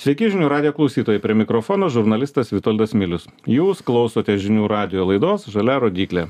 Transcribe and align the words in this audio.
Sveiki 0.00 0.30
žinių 0.32 0.46
radio 0.48 0.70
klausytojai, 0.72 1.20
prie 1.20 1.34
mikrofono 1.36 1.90
žurnalistas 1.92 2.54
Vitoldas 2.54 2.94
Milius. 2.96 3.26
Jūs 3.44 3.82
klausote 3.84 4.32
žinių 4.40 4.64
radio 4.70 5.04
laidos 5.04 5.44
Žalia 5.52 5.74
rodiklė. 5.82 6.22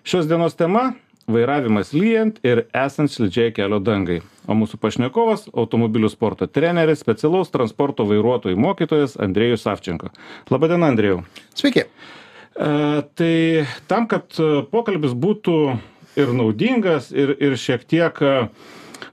Šios 0.00 0.24
dienos 0.30 0.56
tema- 0.56 0.94
vairavimas 1.34 1.92
lyjant 1.92 2.38
ir 2.42 2.62
esant 2.72 3.12
slidžiai 3.12 3.52
kelio 3.52 3.82
dangai. 3.84 4.22
O 4.48 4.56
mūsų 4.56 4.80
pašnekovas- 4.80 5.44
automobilių 5.62 6.08
sporto 6.08 6.48
treneris, 6.48 7.04
specialaus 7.04 7.52
transporto 7.52 8.08
vairuotojų 8.08 8.56
mokytojas 8.56 9.18
Andrėjus 9.20 9.68
Savčenko. 9.68 10.08
Labadiena, 10.48 10.88
Andrėjau. 10.88 11.22
Sveiki. 11.54 11.84
E, 11.84 13.02
tai 13.14 13.66
tam, 13.88 14.06
kad 14.06 14.26
pokalbis 14.72 15.12
būtų 15.12 15.78
ir 16.16 16.32
naudingas, 16.32 17.12
ir, 17.12 17.36
ir 17.38 17.52
šiek 17.60 17.84
tiek 17.84 18.22
e, 18.22 18.48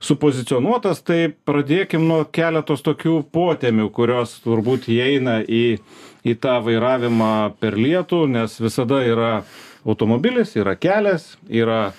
supozicionuotas, 0.04 1.02
tai 1.04 1.30
pradėkim 1.46 2.06
nuo 2.08 2.24
keletos 2.32 2.84
tokių 2.86 3.22
potemių, 3.36 3.90
kurios 3.96 4.38
turbūt 4.46 4.90
įeina 4.92 5.40
į, 5.44 5.80
į 6.24 6.36
tą 6.44 6.60
vairavimą 6.66 7.34
per 7.60 7.80
lietų, 7.80 8.26
nes 8.32 8.60
visada 8.64 9.04
yra 9.08 9.34
automobilis, 9.88 10.56
yra 10.60 10.76
kelias, 10.80 11.34
yra 11.48 11.90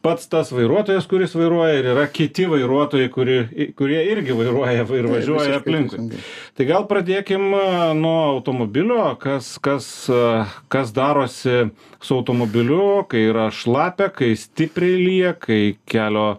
pats 0.00 0.28
tas 0.32 0.48
vairuotojas, 0.52 1.04
kuris 1.08 1.34
vairuoja 1.36 1.74
ir 1.76 1.90
yra 1.92 2.06
kiti 2.08 2.46
vairuotojai, 2.48 3.10
kuri, 3.12 3.36
kurie 3.76 4.00
irgi 4.12 4.36
vairuoja 4.36 4.86
ir 4.86 5.08
važiuoja 5.10 5.58
aplinkui. 5.60 6.20
Tai 6.56 6.66
gal 6.68 6.86
pradėkim 6.88 7.50
e, 7.52 7.64
nuo 7.98 8.16
automobilio, 8.30 9.02
kas, 9.20 9.52
kas, 9.62 9.90
e, 10.08 10.22
kas 10.72 10.94
darosi 10.96 11.68
su 12.00 12.16
automobiliu, 12.16 13.04
kai 13.10 13.26
yra 13.28 13.50
šlapia, 13.52 14.08
kai 14.14 14.32
stipriai 14.40 14.96
lyja, 15.04 15.34
kai 15.36 15.62
kelio 15.90 16.30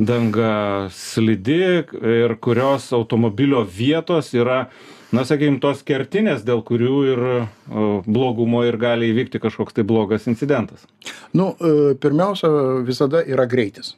danga 0.00 0.88
slidi 0.90 1.60
ir 1.92 2.36
kurios 2.40 2.92
automobilio 2.96 3.60
vietos 3.78 4.32
yra 4.34 4.64
na 5.12 5.24
sakykim 5.26 5.58
tos 5.60 5.82
kertinės 5.86 6.44
dėl 6.46 6.62
kurių 6.66 6.98
ir 7.10 7.22
blogumo 8.06 8.62
ir 8.66 8.78
gali 8.80 9.10
įvykti 9.12 9.42
kažkoks 9.42 9.76
tai 9.76 9.84
blogas 9.84 10.28
incidentas. 10.30 10.86
Nu 11.36 11.52
e, 11.52 11.94
pirmiausia 12.00 12.50
visada 12.86 13.22
yra 13.26 13.46
greitis. 13.50 13.94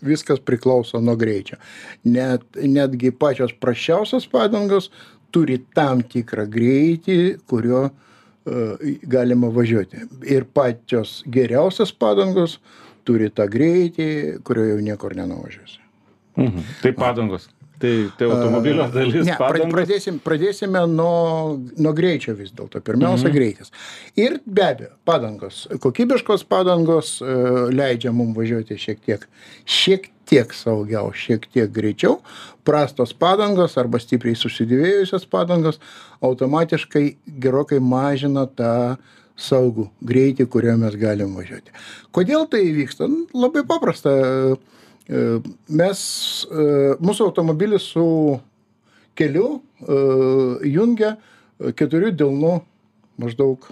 Viskas 0.00 0.40
priklauso 0.40 1.00
nuo 1.04 1.14
greičio. 1.20 1.60
Net 2.08 2.44
netgi 2.56 3.12
pačios 3.12 3.52
prasčiausios 3.52 4.26
padangos 4.32 4.88
turi 5.30 5.60
tam 5.76 6.00
tikrą 6.02 6.46
greitį 6.50 7.20
kuriuo 7.50 7.84
e, 7.86 8.94
galima 9.12 9.52
važiuoti. 9.52 10.06
Ir 10.24 10.48
pačios 10.56 11.20
geriausios 11.28 11.92
padangos 11.92 12.58
turi 13.10 13.30
tą 13.34 13.50
greitį 13.50 14.10
kuriuo 14.46 14.74
jau 14.74 14.82
niekur 14.90 15.18
nenuvažiuosi 15.18 15.80
mhm. 16.38 16.68
tai 16.84 16.94
padangos 16.94 17.50
Tai, 17.80 18.10
tai 18.16 18.26
automobilio 18.28 18.84
dalis. 18.92 19.24
Ne, 19.24 19.34
padangos. 19.40 19.72
pradėsim, 19.72 20.18
pradėsime 20.20 20.82
nuo, 20.92 21.54
nuo 21.80 21.92
greičio 21.96 22.34
vis 22.36 22.50
dėlto. 22.52 22.82
Pirmiausia, 22.84 23.30
mhm. 23.30 23.36
greitis. 23.38 23.72
Ir 24.20 24.36
be 24.44 24.66
abejo, 24.66 24.90
padangos. 25.08 25.62
Kokybiškos 25.80 26.44
padangos 26.50 27.14
uh, 27.24 27.70
leidžia 27.72 28.12
mums 28.12 28.36
važiuoti 28.36 28.76
šiek 28.84 29.00
tiek, 29.06 29.24
šiek 29.64 30.10
tiek 30.28 30.52
saugiau, 30.52 31.08
šiek 31.16 31.48
tiek 31.48 31.72
greičiau. 31.72 32.18
Prastos 32.68 33.16
padangos 33.16 33.78
arba 33.80 34.02
stipriai 34.02 34.36
susidėvėjusios 34.36 35.24
padangos 35.32 35.80
automatiškai 36.20 37.06
gerokai 37.40 37.80
mažina 37.80 38.44
tą 38.44 38.74
saugų 39.40 39.88
greitį, 40.06 40.46
kuriuo 40.52 40.76
mes 40.80 40.96
galim 41.00 41.32
važiuoti. 41.38 41.72
Kodėl 42.14 42.44
tai 42.50 42.66
vyksta? 42.76 43.08
Labai 43.36 43.64
paprasta. 43.68 44.12
Uh, 44.54 44.80
E, 45.10 45.40
mes, 45.74 46.00
e, 46.46 46.64
mūsų 47.02 47.30
automobilis 47.30 47.88
su 47.96 48.04
keliu 49.18 49.58
e, 49.58 49.98
jungia 50.70 51.16
keturių 51.76 52.12
delnų 52.16 52.54
maždaug 53.20 53.66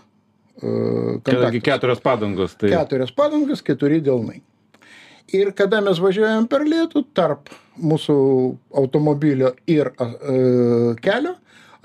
kontaktus. 0.59 1.63
Keturios 1.63 2.01
padangos. 2.03 2.57
Tai... 2.59 2.73
Keturios 2.73 3.13
padangos, 3.15 3.63
keturi 3.63 4.01
delnai. 4.05 4.41
Ir 5.31 5.53
kada 5.55 5.79
mes 5.85 6.01
važiuojam 6.03 6.49
per 6.51 6.65
lietų 6.67 7.05
tarp 7.15 7.53
mūsų 7.79 8.17
automobilio 8.81 9.53
ir 9.71 9.93
e, 9.95 10.09
kelio, 11.05 11.37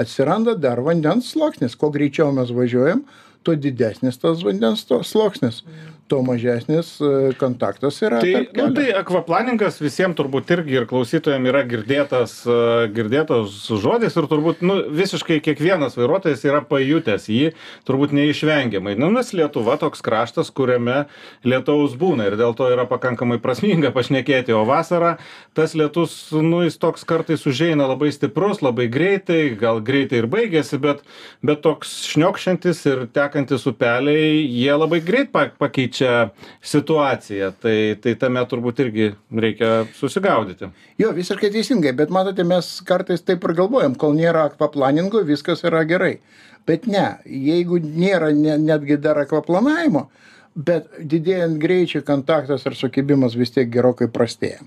atsiranda 0.01 0.57
dar 0.57 0.81
vandens 0.81 1.29
sluoksnis. 1.35 1.77
Kuo 1.77 1.91
greičiau 1.93 2.33
mes 2.33 2.49
važiuojam, 2.55 3.05
tuo 3.43 3.55
didesnis 3.55 4.19
tas 4.21 4.43
vandens 4.45 4.85
sluoksnis. 5.09 5.63
Tuo 6.13 6.21
mažesnis 6.21 6.99
e, 7.01 7.31
kontaktas 7.41 7.95
yra. 8.05 8.19
Tai, 8.21 8.43
nu, 8.53 8.67
tai 8.75 8.91
akvaplaningas 8.93 9.79
visiems 9.81 10.13
turbūt 10.13 10.51
irgi 10.53 10.75
ir 10.77 10.83
klausytojams 10.85 11.49
yra 11.49 11.63
girdėtas, 11.65 12.35
e, 12.45 12.57
girdėtas 12.93 13.55
žodis 13.81 14.13
ir 14.19 14.27
turbūt 14.29 14.61
nu, 14.61 14.75
visiškai 14.93 15.39
kiekvienas 15.41 15.97
vairuotojas 15.97 16.43
yra 16.45 16.59
pajutęs 16.69 17.25
jį, 17.33 17.47
turbūt 17.89 18.13
neišvengiamai. 18.13 18.93
Nu, 18.99 19.09
nes 19.15 19.33
Lietuva 19.33 19.79
toks 19.81 20.05
kraštas, 20.05 20.51
kuriame 20.53 21.07
lietaus 21.41 21.97
būna 21.97 22.29
ir 22.29 22.37
dėl 22.37 22.53
to 22.59 22.69
yra 22.69 22.85
pakankamai 22.89 23.39
prasminga 23.41 23.89
pašnekėti, 23.97 24.53
o 24.53 24.61
vasarą 24.69 25.15
tas 25.57 25.73
lietus, 25.73 26.13
nu, 26.37 26.61
jis 26.67 26.77
toks 26.77 27.07
kartais 27.09 27.47
užeina 27.49 27.89
labai 27.89 28.11
stiprus, 28.13 28.61
labai 28.61 28.85
greitai, 28.93 29.41
gal 29.57 29.81
greitai 29.81 30.21
ir 30.21 30.29
baigėsi, 30.29 30.77
bet, 30.83 31.01
bet 31.41 31.65
toks 31.65 31.97
šniokščiantis 32.13 32.85
ir 32.93 33.03
tekantis 33.17 33.65
upeliai, 33.69 34.45
jie 34.45 34.77
labai 34.77 35.01
greit 35.01 35.33
pakeičia 35.33 36.02
keičia 36.03 36.29
situaciją. 36.61 37.51
Tai 37.61 37.77
tai 38.01 38.15
tame 38.15 38.43
turbūt 38.45 38.79
irgi 38.83 39.11
reikia 39.31 39.85
susigaudyti. 39.95 40.69
Jo 40.97 41.13
visiškai 41.13 41.51
teisingai 41.53 41.93
bet 41.93 42.09
matote 42.09 42.43
mes 42.43 42.81
kartais 42.85 43.21
taip 43.21 43.43
ir 43.43 43.55
galvojam 43.57 43.95
kol 43.95 44.13
nėra 44.13 44.49
akvaplaningo 44.51 45.23
viskas 45.23 45.63
yra 45.63 45.83
gerai. 45.83 46.19
Bet 46.67 46.87
ne 46.87 47.17
jeigu 47.25 47.79
nėra 47.79 48.33
ne 48.33 48.57
netgi 48.57 48.97
dar 48.97 49.17
akvaplanavimo 49.17 50.09
bet 50.53 50.85
didėjant 50.99 51.57
greičiui 51.57 52.03
kontaktas 52.05 52.61
ir 52.67 52.75
sukibimas 52.77 53.33
vis 53.33 53.49
tiek 53.49 53.71
gerokai 53.73 54.05
prastėja. 54.13 54.61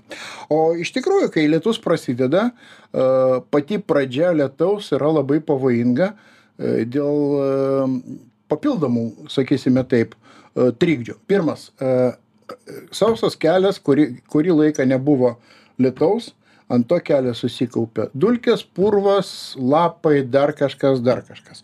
O 0.51 0.75
iš 0.75 0.91
tikrųjų, 0.97 1.29
kai 1.31 1.45
lietus 1.47 1.79
prasideda, 1.79 2.49
e, 2.51 3.05
pati 3.47 3.79
pradžia 3.79 4.33
lietaus 4.35 4.91
yra 4.91 5.13
labai 5.15 5.39
pavojinga 5.39 6.09
e, 6.11 6.83
dėl 6.83 7.15
e, 7.39 8.17
papildomų, 8.51 9.29
sakysime 9.31 9.85
taip, 9.87 10.17
trikdžių. 10.57 11.17
Pirmas, 11.29 11.69
sausas 12.95 13.37
kelias, 13.39 13.79
kurį, 13.83 14.09
kurį 14.31 14.55
laiką 14.63 14.87
nebuvo 14.87 15.35
lietaus, 15.81 16.31
ant 16.73 16.87
to 16.89 16.99
kelio 17.03 17.33
susikaupia 17.37 18.09
dulkės, 18.17 18.63
purvas, 18.75 19.29
lapai, 19.55 20.19
dar 20.27 20.51
kažkas, 20.57 20.99
dar 21.03 21.23
kažkas. 21.27 21.63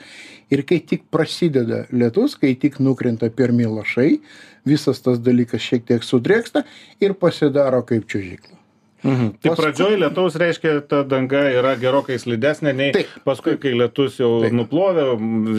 Ir 0.54 0.64
kai 0.68 0.80
tik 0.80 1.08
prasideda 1.12 1.84
lietus, 1.92 2.38
kai 2.40 2.54
tik 2.60 2.80
nukrenta 2.84 3.30
pirmi 3.34 3.68
lašai, 3.68 4.22
visas 4.68 5.04
tas 5.04 5.20
dalykas 5.20 5.64
šiek 5.64 5.88
tiek 5.90 6.06
sudrėksta 6.06 6.64
ir 7.04 7.18
pasidaro 7.20 7.84
kaip 7.88 8.08
čiužykla. 8.08 8.63
Mhm. 9.04 9.30
Tai 9.38 9.52
paskui... 9.52 9.60
pradžioj 9.60 9.98
lietaus 10.00 10.36
reiškia, 10.40 10.74
ta 10.88 11.02
danga 11.08 11.42
yra 11.52 11.74
gerokai 11.80 12.16
slidesnė 12.22 12.74
nei 12.78 12.94
taip, 12.96 13.12
paskui, 13.28 13.58
kai 13.60 13.74
lietus 13.76 14.20
jau 14.22 14.32
taip. 14.46 14.56
nuplovė, 14.56 15.06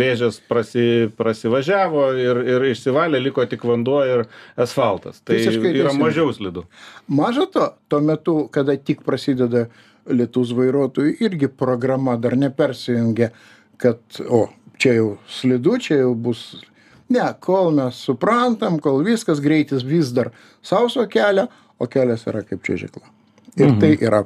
vėžės 0.00 0.41
prasi, 0.49 0.87
prasivažiavo 1.19 2.06
ir, 2.21 2.43
ir 2.55 2.66
išsivalė, 2.71 3.21
liko 3.21 3.44
tik 3.50 3.66
vanduo 3.69 4.00
ir 4.09 4.25
asfaltas. 4.56 5.21
Tai 5.21 5.37
Visiškai 5.37 5.75
yra 5.75 5.91
teisingai. 5.91 6.00
mažiau 6.00 6.32
slidu. 6.37 6.66
Maža 7.09 7.47
to, 7.53 7.71
tuo 7.93 8.00
metu, 8.05 8.37
kada 8.53 8.77
tik 8.81 9.05
prasideda 9.05 9.66
lietus 10.09 10.53
vairuotojų, 10.56 11.16
irgi 11.25 11.49
programa 11.49 12.16
dar 12.21 12.37
nepersijungia, 12.41 13.31
kad, 13.81 14.00
o, 14.25 14.47
čia 14.81 14.99
jau 14.99 15.11
slidu, 15.28 15.76
čia 15.84 16.00
jau 16.05 16.15
bus 16.16 16.49
Ne, 17.12 17.25
kol 17.41 17.69
mes 17.76 17.99
suprantam, 18.00 18.78
kol 18.81 19.03
viskas 19.05 19.43
greitis 19.44 19.84
vis 19.84 20.09
dar 20.16 20.32
sauso 20.65 21.05
kelią, 21.05 21.50
o 21.76 21.88
kelias 21.91 22.25
yra 22.31 22.41
kaip 22.49 22.65
čiažikla. 22.65 23.14
Ir 23.55 23.69
mhm. 23.69 23.81
tai 23.81 23.93
yra 24.03 24.25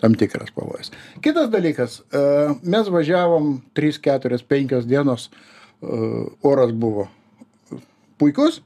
tam 0.00 0.14
tikras 0.14 0.52
pavojus. 0.54 0.92
Kitas 1.24 1.50
dalykas, 1.50 2.00
e, 2.14 2.20
mes 2.62 2.90
važiavom 2.92 3.56
3, 3.74 3.98
4, 4.04 4.38
5 4.46 4.86
dienos, 4.86 5.26
e, 5.82 5.98
oras 6.46 6.70
buvo 6.72 7.08
puikus, 8.20 8.60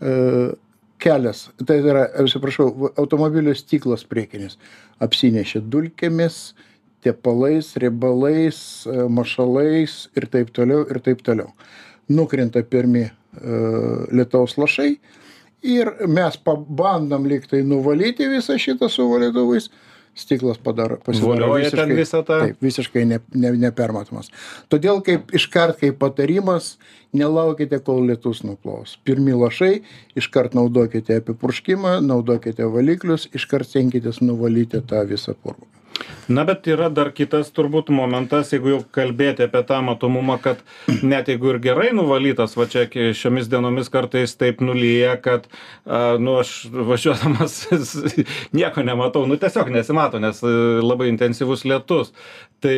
e, 0.00 0.14
kelias, 1.00 1.48
tai 1.66 1.78
yra, 1.84 2.06
atsiprašau, 2.24 2.90
automobilio 3.00 3.52
stiklas 3.56 4.04
priekinis 4.08 4.56
apsinešė 5.00 5.62
dulkėmis, 5.72 6.40
tepalais, 7.04 7.72
riebalais, 7.80 8.58
mašalais 9.08 10.02
ir 10.16 10.28
taip 10.32 10.52
toliau, 10.56 10.84
ir 10.88 11.00
taip 11.04 11.22
toliau. 11.24 11.54
Nukrenta 12.12 12.60
pirmi 12.68 13.06
lietaus 14.12 14.58
lašai, 14.60 14.98
ir 15.62 15.92
mes 16.08 16.36
pabandom 16.44 17.28
lyg 17.28 17.46
tai 17.50 17.62
nuvalyti 17.66 18.28
visą 18.30 18.56
šitą 18.60 18.88
su 18.90 19.06
valytuvais, 19.10 19.70
stiklas 20.16 20.58
padaro 20.58 20.98
pasidaro 21.04 21.54
visiškai, 21.54 21.96
visą 21.96 22.22
tą. 22.26 22.40
Taip, 22.44 22.62
visiškai 22.64 23.04
ne, 23.08 23.20
ne, 23.34 23.52
nepermatomas. 23.64 24.30
Todėl 24.72 25.02
kaip 25.06 25.32
iškart 25.36 25.80
kaip 25.80 26.00
patarimas, 26.02 26.74
nelaukite, 27.16 27.80
kol 27.86 28.04
lietus 28.10 28.42
nuplaus. 28.46 28.96
Pirmi 29.06 29.36
lašai, 29.36 29.80
iškart 30.18 30.56
naudokite 30.58 31.20
apipurškimą, 31.22 31.98
naudokite 32.04 32.68
valiklius, 32.74 33.28
iškart 33.36 33.70
stenkitės 33.70 34.22
nuvalyti 34.24 34.82
tą 34.90 35.04
visą 35.08 35.36
purvą. 35.38 35.69
Na 36.28 36.44
bet 36.48 36.66
yra 36.70 36.88
dar 36.92 37.10
kitas 37.16 37.50
turbūt 37.54 37.90
momentas 37.94 38.52
jeigu 38.54 38.74
jau 38.74 38.80
kalbėti 38.94 39.46
apie 39.46 39.62
tą 39.66 39.80
matomumą 39.84 40.38
kad 40.42 40.62
net 41.02 41.28
jeigu 41.32 41.54
ir 41.54 41.60
gerai 41.64 41.90
nuvalytas 41.96 42.56
va 42.58 42.68
čia 42.70 42.86
šiomis 42.90 43.50
dienomis 43.50 43.90
kartais 43.92 44.36
taip 44.38 44.62
nulyja 44.64 45.16
kad 45.22 45.48
nu 46.18 46.38
aš 46.40 46.54
važiuodamas 46.70 47.56
nieko 48.58 48.84
nematau 48.86 49.26
nu 49.26 49.38
tiesiog 49.40 49.72
nesimato 49.74 50.20
nes 50.22 50.42
labai 50.82 51.10
intensyvus 51.10 51.64
lietus. 51.64 52.14
Tai 52.60 52.76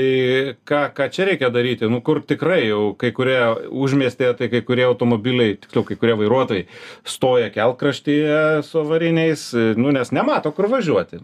ką 0.68 0.80
ką 0.94 1.08
čia 1.10 1.26
reikia 1.26 1.50
daryti? 1.50 1.88
Nu 1.90 2.00
kur 2.06 2.20
tikrai 2.22 2.68
jau 2.68 2.92
kai 2.98 3.10
kurie 3.14 3.40
užmiestyje 3.66 4.36
tai 4.38 4.48
kai 4.52 4.62
kurie 4.66 4.84
automobiliai 4.86 5.56
tiksliau 5.58 5.86
kai 5.88 5.98
kurie 5.98 6.14
vairuotojai 6.20 6.66
stoja 7.04 7.50
kelkraštyje 7.50 8.62
su 8.62 8.78
avariniais 8.84 9.48
nu 9.76 9.90
nes 9.90 10.14
nemato 10.14 10.54
kur 10.54 10.70
važiuoti 10.70 11.18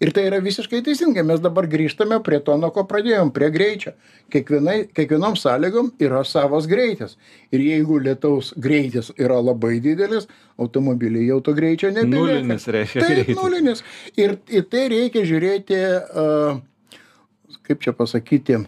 ir 0.00 0.12
tai 0.14 0.26
yra 0.28 0.40
visiškai 0.42 0.82
teisingai. 0.86 1.24
Mes 1.26 1.40
dabar 1.42 1.68
grįžtame 1.70 2.20
prie 2.24 2.40
to 2.44 2.56
nuo 2.60 2.70
ko 2.74 2.84
pradėjom 2.88 3.32
prie 3.34 3.50
greičio. 3.54 3.92
Kiekvienai 4.32 4.76
kiekvienom 4.96 5.36
sąlygom 5.38 5.92
yra 6.02 6.22
savas 6.28 6.68
greitis. 6.70 7.16
Ir 7.54 7.64
jeigu 7.64 8.00
lietaus 8.02 8.52
greitis 8.56 9.12
yra 9.18 9.40
labai 9.42 9.78
didelis 9.84 10.28
automobiliai 10.60 11.28
jau 11.30 11.40
to 11.44 11.54
greičio 11.56 11.92
nebelieka. 11.94 12.40
Nulinis 12.40 12.68
reiškia 12.68 13.04
taip 13.04 13.14
greitis. 13.14 13.38
nulinis. 13.40 13.84
Ir 14.20 14.36
į 14.48 14.64
tai 14.70 14.88
reikia 14.92 15.24
žiūrėti 15.28 15.80
a 15.80 16.26
kaip 17.66 17.82
čia 17.84 17.94
pasakyti 17.94 18.64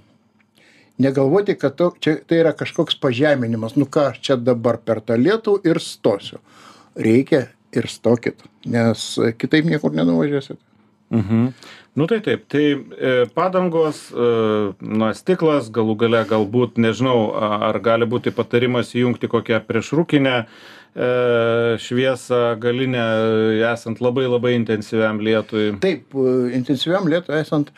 negalvoti 1.03 1.57
kad 1.59 1.75
to 1.79 1.91
čia 2.01 2.19
tai 2.27 2.43
yra 2.45 2.53
kažkoks 2.57 3.01
pažeminimas. 3.03 3.77
Nu 3.77 3.89
ką 3.91 4.13
aš 4.13 4.23
čia 4.23 4.39
dabar 4.39 4.79
per 4.79 5.03
tą 5.03 5.19
lietų 5.19 5.59
ir 5.67 5.83
stosiu. 5.83 6.43
Reikia 6.93 7.49
ir 7.73 7.89
stokit 7.89 8.43
nes 8.69 9.19
kitaip 9.39 9.67
niekur 9.67 9.95
nenuvažiuosit 9.97 10.61
Mhm. 11.13 11.53
Nu 11.93 12.05
tai 12.05 12.21
taip, 12.21 12.47
tai 12.49 12.87
e, 13.01 13.27
padangos, 13.35 14.07
e, 14.17 14.29
na, 14.81 15.11
stiklas, 15.13 15.69
galų 15.69 15.99
gale 16.01 16.23
galbūt, 16.25 16.79
nežinau, 16.81 17.35
ar 17.37 17.77
gali 17.85 18.09
būti 18.09 18.33
patarimas 18.33 18.95
įjungti 18.97 19.29
kokią 19.29 19.59
priešrūkinę 19.69 20.33
e, 20.41 20.47
šviesą 21.85 22.41
galinę, 22.63 23.05
esant 23.75 24.01
labai 24.01 24.25
labai 24.25 24.55
intensyviam 24.57 25.21
lietui. 25.21 25.75
taip 25.85 26.17
intensyviam 26.57 27.13
lietui 27.13 27.37
esant 27.43 27.75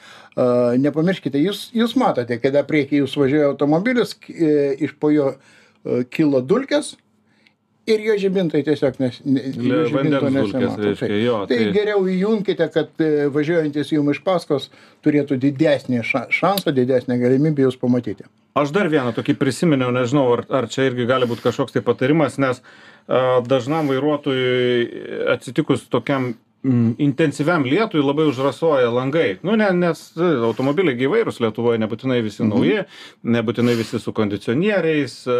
nepamirškite 0.87 1.39
jūs 1.39 1.69
jūs 1.75 1.99
matote 1.99 2.39
kada 2.43 2.63
prieky 2.67 3.03
jūs 3.03 3.15
važiuoja 3.19 3.53
automobilis 3.53 4.17
iš 4.27 4.95
po 4.99 5.11
jo 5.15 5.29
kilo 6.11 6.41
dulkės 6.43 6.95
ir 7.87 8.01
jo 8.01 8.15
žibintai 8.19 8.63
tiesiog 8.65 8.95
nes 9.03 9.19
ne 9.25 9.43
jo 9.57 9.75
Le- 9.75 9.89
žibinto 9.91 10.31
nesimato. 10.31 10.77
reiškia, 10.83 11.19
jo, 11.25 11.41
tai 11.51 11.59
tai- 11.59 11.73
geriau 11.77 12.07
įjunkite 12.09 12.69
kad 12.73 12.89
e, 13.05 13.27
važiuojantis 13.35 13.93
jum 13.93 14.09
iš 14.11 14.23
paskos 14.25 14.71
turėtų 15.05 15.37
didesnį 15.43 16.01
ša 16.05 16.27
šansą 16.33 16.73
didesnę 16.73 17.19
galimybę 17.21 17.67
jus 17.69 17.77
pamatyti 17.77 18.25
Aš 18.55 18.71
dar 18.71 18.87
vieną 18.87 19.11
tokį 19.17 19.35
prisiminiau, 19.35 19.91
nežinau, 19.91 20.29
ar, 20.37 20.45
ar 20.49 20.69
čia 20.71 20.85
irgi 20.87 21.09
gali 21.11 21.27
būti 21.27 21.43
kažkoks 21.43 21.73
tai 21.75 21.81
patarimas, 21.83 22.39
nes 22.39 22.61
a, 23.09 23.41
dažnam 23.43 23.89
vairuotojui 23.91 25.27
atsitikus 25.35 25.89
tokiam 25.91 26.35
intensyviam 26.65 27.65
lietui 27.69 28.01
labai 28.03 28.25
užrasoja 28.31 28.89
langai. 28.93 29.39
Nu, 29.45 29.57
ne, 29.61 29.69
nes 29.77 30.01
e, 30.17 30.29
automobiliai 30.49 30.97
gyvairūs 30.97 31.41
Lietuvoje 31.45 31.81
nebūtinai 31.83 32.21
visi 32.25 32.47
nauji, 32.47 32.85
nebūtinai 33.37 33.77
visi 33.77 34.01
su 34.01 34.15
kondicionieriais 34.17 35.17
a, 35.29 35.39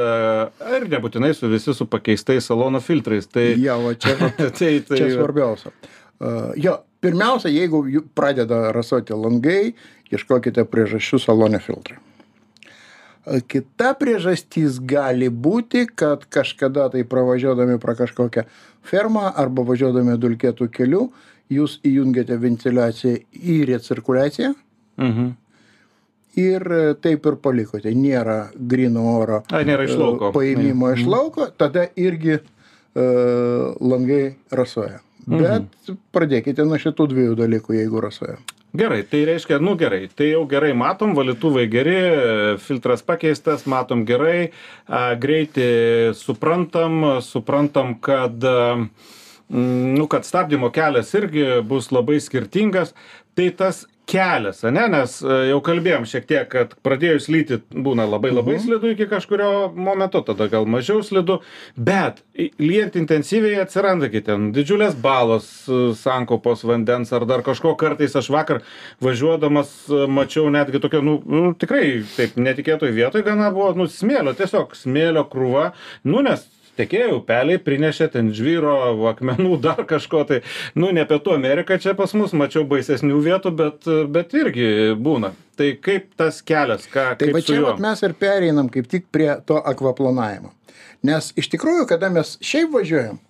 ir 0.77 0.89
nebūtinai 0.93 1.33
su 1.37 1.49
visi 1.53 1.75
su 1.75 1.89
pakeistais 1.89 2.51
salono 2.51 2.83
filtrais. 2.85 3.29
Tai, 3.33 3.47
jo 3.61 3.79
va 3.87 3.95
čia 3.97 4.17
tai, 4.59 4.75
tai, 4.85 5.01
čia 5.01 5.11
svarbiausia. 5.15 5.73
Uh, 6.15 6.53
jo, 6.61 6.77
pirmiausia, 7.05 7.51
jeigu 7.53 7.83
pradeda 8.17 8.69
rasoti 8.77 9.17
langai, 9.17 9.73
ieškokite 10.13 10.67
priežasčių 10.69 11.25
salone 11.25 11.61
filtrai. 11.65 11.99
Kita 13.25 13.95
priežastys 13.97 14.77
gali 14.85 15.31
būti, 15.33 15.87
kad 15.89 16.27
kažkada 16.29 16.91
tai 16.93 17.07
pravažiuodami 17.09 17.79
pro 17.81 17.95
kažkokią 17.97 18.45
fermą 18.85 19.31
arba 19.33 19.65
važiuodami 19.65 20.19
dulkėtų 20.21 20.69
keliu, 20.73 21.07
jūs 21.53 21.79
įjungiate 21.85 22.37
ventiliaciją 22.41 23.23
į 23.33 23.57
recirkuliaciją 23.73 24.51
mhm. 25.01 25.31
ir 26.41 26.67
e, 26.77 26.83
taip 27.01 27.29
ir 27.31 27.39
palikote. 27.41 27.95
Nėra 27.97 28.51
grino 28.55 29.07
oro 29.17 29.41
Ai, 29.53 29.65
nėra 29.69 29.89
iš 29.89 29.97
lauko. 30.01 30.29
e, 30.29 30.37
paėmimo 30.37 30.93
iš 30.93 31.07
lauko, 31.09 31.49
tada 31.57 31.87
irgi 31.97 32.37
uh, 32.37 33.73
langai 33.81 34.37
rasuoja. 34.53 35.01
Bet 35.25 35.95
pradėkite 36.13 36.67
nuo 36.69 36.77
šitų 36.81 37.09
dviejų 37.15 37.39
dalykų, 37.41 37.79
jeigu 37.79 38.05
rasuoja. 38.05 38.37
Gerai, 38.75 39.05
tai 39.07 39.21
reiškia, 39.23 39.61
nu 39.63 39.77
gerai, 39.79 40.09
tai 40.11 40.33
jau 40.33 40.41
gerai 40.51 40.73
matom, 40.75 41.13
valytuvai 41.15 41.69
geri, 41.71 41.99
filtras 42.59 43.05
pakeistas, 43.07 43.69
matom 43.71 44.03
gerai, 44.09 44.49
a, 44.91 45.13
greitį 45.15 45.69
suprantam, 46.19 46.97
suprantam, 47.23 47.93
kad, 48.03 48.35
a, 48.43 48.75
mm, 49.47 49.95
nu, 49.95 50.09
kad 50.11 50.27
stabdymo 50.27 50.73
kelias 50.75 51.15
irgi 51.15 51.61
bus 51.63 51.93
labai 51.95 52.19
skirtingas, 52.19 52.91
tai 53.39 53.53
tas 53.55 53.85
kelias, 54.11 54.63
ane, 54.67 54.85
nes 54.93 55.17
a, 55.25 55.39
jau 55.49 55.59
kalbėjom 55.65 56.07
šiek 56.09 56.27
tiek, 56.29 56.49
kad 56.51 56.75
pradėjus 56.85 57.29
lyti 57.33 57.59
būna 57.73 58.07
labai 58.09 58.33
labai 58.35 58.59
slidu 58.63 58.93
iki 58.93 59.09
kažkurio 59.11 59.71
momento, 59.75 60.23
tada 60.27 60.49
gal 60.53 60.69
mažiau 60.71 61.03
slidu, 61.05 61.41
bet 61.77 62.21
lyjant 62.61 62.99
intensyviai 63.01 63.63
atsiranda 63.63 64.11
gi 64.13 64.25
ten 64.29 64.51
didžiulės 64.57 64.97
balos, 65.05 65.49
e, 65.69 65.81
sankopos 65.99 66.65
vandens 66.69 67.13
ar 67.17 67.27
dar 67.29 67.45
kažko. 67.47 67.75
Kartais 67.81 68.17
aš 68.19 68.31
vakar 68.35 68.63
važiuodamas 69.05 69.73
e, 69.89 70.05
mačiau 70.11 70.51
netgi 70.53 70.83
tokia, 70.83 71.03
nu, 71.05 71.19
nu 71.25 71.55
tikrai 71.59 72.03
taip 72.17 72.37
netikėtoj 72.41 72.93
vietoj 72.95 73.25
gana 73.27 73.51
buvo, 73.55 73.73
nu, 73.79 73.89
smėlio, 73.91 74.37
tiesiog 74.37 74.77
smėlio 74.79 75.25
krūva, 75.33 75.71
nu, 76.05 76.21
nes 76.25 76.45
tekėjo 76.79 77.19
upeliai, 77.21 77.61
prinešė 77.63 78.09
ten 78.15 78.31
žvyro, 78.35 78.75
akmenų, 79.11 79.59
dar 79.67 79.85
kažko 79.89 80.25
tai. 80.29 80.41
Nu, 80.79 80.91
ne 80.95 81.05
pietų 81.09 81.35
Amerika 81.37 81.79
čia 81.81 81.97
pas 81.99 82.15
mus, 82.17 82.35
mačiau 82.37 82.65
baisesnių 82.69 83.21
vietų, 83.25 83.55
bet, 83.59 83.89
bet 84.15 84.35
irgi 84.39 84.69
būna. 84.99 85.35
Tai 85.59 85.71
kaip 85.83 86.11
tas 86.19 86.41
kelias, 86.43 86.89
ką 86.91 87.13
Tai 87.21 87.31
va 87.35 87.43
čia 87.45 87.61
vat 87.63 87.83
mes 87.83 88.03
ir 88.03 88.17
pereinam 88.19 88.71
kaip 88.73 88.91
tik 88.91 89.07
prie 89.15 89.31
to 89.47 89.61
akvaplanavimo. 89.61 90.51
Nes 91.05 91.31
iš 91.39 91.51
tikrųjų, 91.53 91.87
kada 91.91 92.11
mes 92.11 92.35
šiaip 92.43 92.73
važiuojam, 92.75 93.21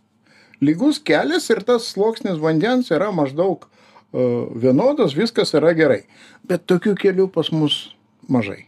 lygus 0.64 1.00
kelias 1.02 1.50
ir 1.52 1.64
tas 1.66 1.90
sluoksnis 1.92 2.38
vandens 2.40 2.92
yra 2.94 3.10
maždaug 3.12 3.66
uh, 3.66 4.46
vienodas, 4.54 5.16
viskas 5.18 5.52
yra 5.58 5.74
gerai. 5.76 6.04
Bet 6.48 6.64
tokių 6.70 6.94
kelių 7.02 7.28
pas 7.34 7.50
mus 7.52 7.82
mažai. 8.30 8.64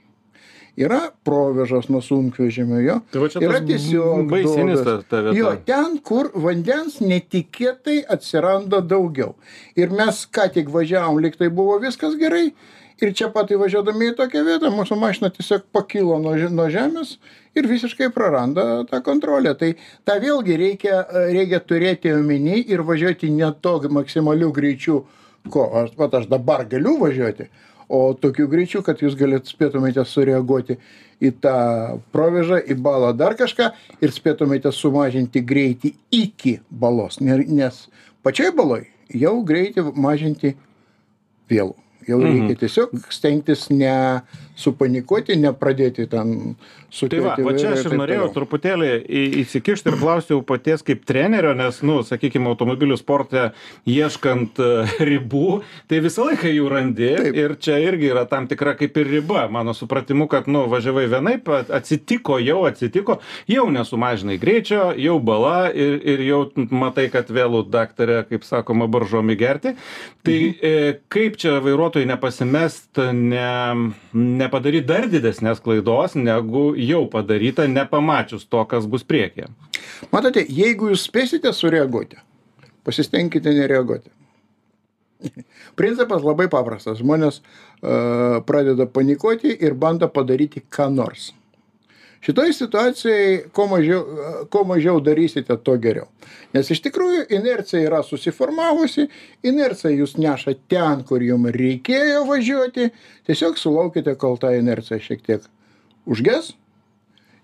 Yra 0.77 1.01
provežas 1.25 1.87
nuo 1.89 2.03
sunkvežimio, 2.05 2.81
jo. 2.85 2.97
Tai 3.13 3.21
va 3.23 3.29
čia 3.33 3.41
yra 3.47 3.61
tiesiog 3.65 4.27
baisinis 4.29 4.83
ta, 4.85 4.99
ta 5.09 5.23
vieta. 5.25 5.37
Jo, 5.39 5.53
ten, 5.65 5.95
kur 6.05 6.29
vandens 6.37 6.99
netikėtai 7.01 8.03
atsiranda 8.13 8.83
daugiau. 8.85 9.33
Ir 9.81 9.95
mes 9.97 10.27
ką 10.29 10.51
tik 10.53 10.69
važiavom, 10.75 11.23
lyg 11.25 11.39
tai 11.41 11.49
buvo 11.49 11.79
viskas 11.81 12.19
gerai. 12.21 12.51
Ir 13.01 13.13
čia 13.17 13.29
pat 13.33 13.51
įvažiuodami 13.53 14.11
į 14.11 14.17
tokią 14.17 14.43
vietą, 14.45 14.71
mūsų 14.73 14.97
mašina 14.97 15.29
tiesiog 15.33 15.67
pakilo 15.73 16.17
nuo, 16.21 16.33
nuo 16.53 16.69
žemės 16.73 17.17
ir 17.57 17.69
visiškai 17.69 18.09
praranda 18.13 18.87
tą 18.89 19.03
kontrolę. 19.05 19.53
Tai 19.61 19.75
tą 20.09 20.17
vėlgi 20.23 20.57
reikia, 20.61 21.03
reikia 21.29 21.61
turėti 21.61 22.13
omeny 22.17 22.63
ir 22.65 22.85
važiuoti 22.89 23.33
ne 23.37 23.51
to 23.61 23.79
maksimaliu 23.93 24.49
greičiu, 24.53 25.03
ko 25.53 25.67
aš, 25.83 25.93
vat, 26.01 26.17
aš 26.21 26.29
dabar 26.33 26.65
galiu 26.69 26.97
važiuoti, 27.03 27.51
o 27.89 28.15
tokiu 28.19 28.49
greičiu, 28.51 28.83
kad 28.83 29.01
jūs 29.03 29.15
galėt 29.19 29.47
spėtumėte 29.51 30.05
sureaguoti 30.07 30.77
į 31.23 31.31
tą 31.41 31.57
provežą, 32.13 32.59
į 32.67 32.77
balą 32.83 33.13
dar 33.17 33.37
kažką 33.39 33.71
ir 34.03 34.13
spėtumėte 34.13 34.73
sumažinti 34.75 35.41
greitį 35.47 35.95
iki 36.13 36.59
balos. 36.71 37.21
Ne- 37.21 37.45
Nes 37.47 37.87
pačioj 38.27 38.53
baloj 38.57 38.87
jau 39.15 39.37
greitį 39.47 39.87
mažinti 39.95 40.57
vėlų. 41.51 41.77
Jau 42.07 42.21
reikia 42.23 42.55
tiesiog 42.61 42.93
stengtis 43.11 43.69
ne 43.71 44.23
supanikuoti, 44.57 45.37
nepradėti 45.41 46.07
ten 46.11 46.57
su 46.91 47.09
Tai 47.11 47.21
va, 47.21 47.35
va 47.45 47.53
čia 47.57 47.73
aš 47.75 47.87
ir 47.89 47.97
norėjau 47.99 48.29
truputėlį 48.35 48.89
įsikišti 49.43 49.91
ir 49.91 49.97
klausti 50.01 50.33
jau 50.33 50.41
paties 50.47 50.85
kaip 50.87 51.03
trenerio, 51.09 51.53
nes, 51.59 51.81
nu, 51.87 51.99
sakykime, 52.07 52.49
automobilių 52.53 52.97
sporte 52.99 53.51
ieškant 53.91 54.61
e, 54.63 54.69
ribų, 55.11 55.61
tai 55.91 56.01
visą 56.05 56.29
laiką 56.31 56.53
jų 56.53 56.71
randi 56.73 57.11
Taip. 57.19 57.41
ir 57.43 57.57
čia 57.63 57.79
irgi 57.85 58.11
yra 58.15 58.25
tam 58.31 58.49
tikra 58.51 58.77
kaip 58.79 58.97
ir 59.03 59.11
riba, 59.17 59.47
mano 59.53 59.75
supratimu, 59.77 60.29
kad, 60.33 60.49
nu, 60.49 60.65
važiavai 60.73 61.07
vienaip, 61.13 61.51
at- 61.59 61.75
atsitiko, 61.81 62.39
jau 62.43 62.63
atsitiko, 62.71 63.19
jau 63.51 63.67
nesumažinai 63.75 64.39
greičio, 64.41 64.89
jau 64.97 65.19
bala 65.21 65.69
ir, 65.75 65.99
ir 66.01 66.25
jau 66.27 66.41
matai, 66.71 67.09
kad 67.13 67.29
vėlų 67.33 67.67
daktarė, 67.73 68.23
kaip 68.31 68.47
sakoma, 68.47 68.89
baržomi 68.91 69.37
gerti. 69.39 69.77
Tai 70.27 70.39
e, 70.39 70.75
kaip 71.13 71.37
čia 71.41 71.59
vairuotojai 71.63 72.09
nepasimest, 72.09 73.03
ne, 73.15 73.93
nepadaryti 74.47 74.89
dar 74.89 75.09
didesnės 75.11 75.61
klaidos, 75.63 76.17
negu 76.19 76.71
jau 76.81 77.05
padaryta, 77.13 77.67
nepamačius 77.71 78.47
to, 78.49 78.63
kas 78.71 78.89
bus 78.91 79.05
priekyje. 79.07 79.51
Matote, 80.13 80.45
jeigu 80.49 80.93
jūs 80.93 81.07
spėsite 81.11 81.53
sureaguoti, 81.55 82.19
pasistengkite 82.87 83.53
nereaguoti. 83.57 84.13
Principas 85.81 86.25
labai 86.25 86.49
paprastas. 86.53 87.01
Žmonės 87.01 87.41
uh, 87.41 88.43
pradeda 88.47 88.87
panikuoti 88.89 89.55
ir 89.55 89.77
bando 89.79 90.09
padaryti 90.13 90.63
ką 90.73 90.91
nors. 90.93 91.31
Šitoje 92.25 92.53
situacijoje, 92.57 93.49
kuo 93.55 93.67
mažiau, 93.71 94.01
kuo 94.51 94.65
mažiau 94.67 95.01
darysite, 95.05 95.57
to 95.63 95.77
geriau. 95.83 96.09
Nes 96.57 96.71
iš 96.73 96.81
tikrųjų 96.87 97.27
inercija 97.37 97.85
yra 97.87 98.03
susiformavusi, 98.07 99.07
inercija 99.47 99.93
jūs 99.95 100.17
neša 100.19 100.57
ten, 100.71 101.05
kur 101.07 101.23
jums 101.23 101.53
reikėjo 101.55 102.25
važiuoti, 102.29 102.89
tiesiog 103.29 103.61
sulaukite, 103.61 104.17
kol 104.19 104.41
ta 104.43 104.55
inercija 104.57 104.99
šiek 105.03 105.23
tiek 105.27 105.47
užges 106.07 106.55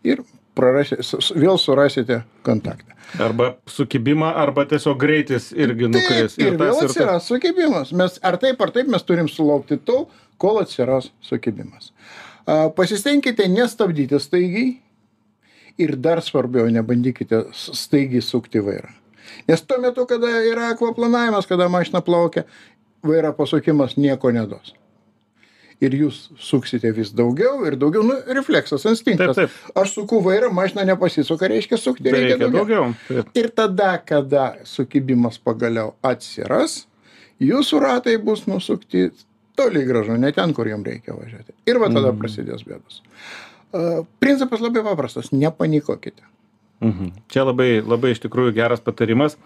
ir 0.07 0.25
prarasi, 0.57 0.99
vėl 1.37 1.61
surasite 1.61 2.23
kontaktą. 2.47 2.97
Arba 3.21 3.53
sukibimą, 3.69 4.31
arba 4.41 4.65
tiesiog 4.69 4.99
greitis 5.01 5.51
irgi 5.53 5.89
nukris. 5.91 6.37
Ir, 6.41 6.55
ir 6.55 6.59
vėl 6.61 6.79
atsiras 6.87 7.29
sukibimas. 7.29 7.93
Mes 7.97 8.19
ar 8.25 8.39
taip 8.41 8.61
ar 8.65 8.73
taip 8.75 8.89
mes 8.93 9.05
turim 9.05 9.29
sulaukti 9.29 9.77
tol, 9.85 10.07
kol 10.41 10.63
atsiras 10.63 11.11
sukibimas. 11.25 11.91
Pasistengkite 12.77 13.47
nestabdyti 13.49 14.19
staigiai 14.21 14.75
ir 15.79 15.97
dar 15.97 16.23
svarbiau, 16.23 16.67
nebandykite 16.73 17.45
staigiai 17.53 18.23
sukti 18.23 18.63
vairą. 18.65 18.91
Nes 19.49 19.63
tuo 19.63 19.79
metu, 19.81 20.05
kada 20.07 20.29
yra 20.45 20.73
akvaplanavimas, 20.75 21.47
kada 21.49 21.69
mašina 21.71 22.03
plaukia, 22.05 22.45
vairo 23.07 23.33
pasukimas 23.33 23.97
nieko 23.97 24.31
nedos 24.35 24.75
ir 25.83 25.97
jūs 25.99 26.19
suksite 26.39 26.93
vis 26.95 27.11
daugiau 27.17 27.65
ir 27.67 27.77
daugiau, 27.81 28.05
nu, 28.07 28.17
refleksas, 28.37 28.85
instinktas. 28.89 29.35
Taip, 29.39 29.51
taip. 29.51 29.77
Aš 29.83 29.97
suku 29.97 30.21
vairą, 30.25 30.53
mašina 30.55 30.85
nepasisuka, 30.87 31.49
reiškia 31.51 31.79
sukti 31.81 32.07
reikia, 32.07 32.37
reikia 32.37 32.51
daugiau. 32.53 32.93
daugiau. 32.93 33.27
Ir 33.39 33.51
tada, 33.57 33.97
kada 34.07 34.47
sukibimas 34.69 35.41
pagaliau 35.43 35.95
atsiras, 36.07 36.85
jūsų 37.43 37.83
ratai 37.83 38.17
bus 38.23 38.47
nusukti 38.47 39.09
toli 39.59 39.85
gražu, 39.89 40.17
ne 40.21 40.33
ten, 40.35 40.55
kur 40.57 40.69
jums 40.71 40.87
reikia 40.89 41.17
važiuoti. 41.17 41.57
Ir 41.69 41.81
va 41.83 41.91
tada 41.93 42.11
mm. 42.11 42.21
prasidės 42.21 42.65
bėdos. 42.67 43.03
Principas 44.21 44.61
labai 44.61 44.85
paprastas, 44.85 45.33
nepanikuokite. 45.33 46.25
Mhm. 46.83 47.13
Čia 47.31 47.47
labai, 47.47 47.77
labai 47.81 48.13
iš 48.13 48.25
tikrųjų 48.25 48.57
geras 48.57 48.83
patarimas. 48.83 49.37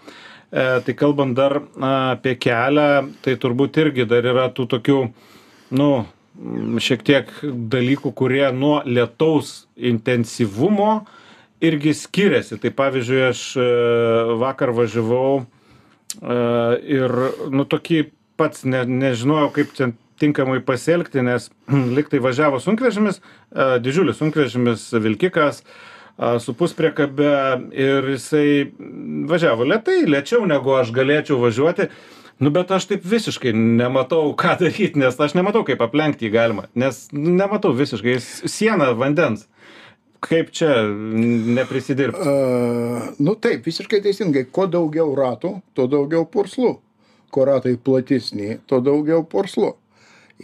E, 0.49 0.63
tai 0.81 0.93
kalbant 0.97 1.35
dar 1.37 1.59
a, 1.59 1.91
apie 2.15 2.33
kelią, 2.39 3.11
tai 3.21 3.35
turbūt 3.37 3.77
irgi 3.83 4.07
dar 4.09 4.25
yra 4.25 4.47
tų 4.49 4.65
tokių, 4.73 4.97
nu, 5.77 5.89
šiek 6.81 7.03
tiek 7.05 7.31
dalykų, 7.43 8.13
kurie 8.17 8.45
nuo 8.53 8.79
lietaus 8.85 9.67
intensyvumo 9.75 11.05
irgi 11.61 11.93
skiriasi. 11.97 12.57
Tai 12.63 12.73
pavyzdžiui, 12.79 13.21
aš 13.29 13.43
e, 13.61 13.67
vakar 14.41 14.73
važiavau 14.77 15.43
e, 15.43 15.45
ir, 16.97 17.17
nu, 17.53 17.67
tokį 17.69 18.03
pats 18.37 18.65
ne, 18.69 18.83
nežinojau, 18.85 19.51
kaip 19.55 19.73
čia 19.77 19.91
tinkamai 20.21 20.61
pasielgti, 20.65 21.21
nes 21.25 21.49
liktai 21.97 22.21
važiavo 22.23 22.61
sunkvežimis, 22.63 23.21
didžiulis 23.83 24.19
sunkvežimis 24.21 24.89
Vilkikas 25.03 25.63
su 26.41 26.53
puspriekabe 26.57 27.33
ir 27.77 28.07
jisai 28.15 28.71
važiavo 29.29 29.67
lietai, 29.69 29.99
lėčiau 30.09 30.47
negu 30.49 30.73
aš 30.79 30.89
galėčiau 30.95 31.37
važiuoti. 31.43 31.91
Nu 32.37 32.51
bet 32.53 32.71
aš 32.73 32.85
taip 32.91 33.05
visiškai 33.05 33.53
nematau 33.53 34.31
ką 34.41 34.57
daryt 34.61 34.97
nes 34.97 35.19
aš 35.19 35.37
nematau 35.37 35.63
kaip 35.65 35.81
aplenkt 35.81 36.21
jį 36.21 36.33
galima 36.33 36.67
nes 36.77 37.07
nematau 37.13 37.73
visiškai 37.77 38.17
siena 38.21 38.91
vandens. 38.97 39.47
Kaip 40.17 40.49
čia 40.49 40.81
neprisidirbt? 40.89 42.17
Uh, 42.17 43.09
nu 43.21 43.35
taip 43.37 43.65
visiškai 43.69 43.99
teisingai 44.01 44.47
kuo 44.49 44.65
daugiau 44.65 45.11
ratų 45.17 45.59
tuo 45.77 45.85
daugiau 45.89 46.25
purslų 46.25 46.79
kuo 47.33 47.45
ratai 47.47 47.75
platesni 47.77 48.57
tuo 48.67 48.79
daugiau 48.83 49.25
purslų 49.27 49.73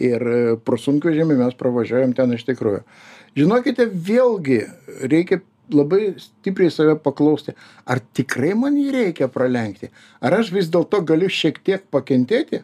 ir 0.00 0.22
e, 0.26 0.38
pro 0.64 0.78
sunkvežimį 0.80 1.38
mes 1.38 1.56
pravažiuojam 1.58 2.14
ten 2.16 2.34
iš 2.34 2.46
tikrųjų. 2.48 2.82
Žinokite 3.38 3.86
vėlgi 3.88 4.60
reikia 5.10 5.40
labai 5.72 6.14
stipriai 6.20 6.72
save 6.72 6.96
paklausti 7.02 7.54
ar 7.88 8.02
tikrai 8.16 8.52
man 8.58 8.76
jį 8.78 8.90
reikia 8.94 9.30
pralenkti? 9.32 9.90
Ar 10.20 10.36
aš 10.40 10.52
vis 10.54 10.70
dėlto 10.72 11.00
galiu 11.06 11.30
šiek 11.32 11.60
tiek 11.64 11.86
pakentėti? 11.94 12.62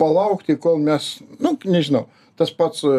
Palaukti 0.00 0.56
kol 0.56 0.80
mes 0.80 1.18
nu 1.38 1.54
nežinau 1.64 2.06
tas 2.40 2.52
pats 2.56 2.80
e, 2.88 2.92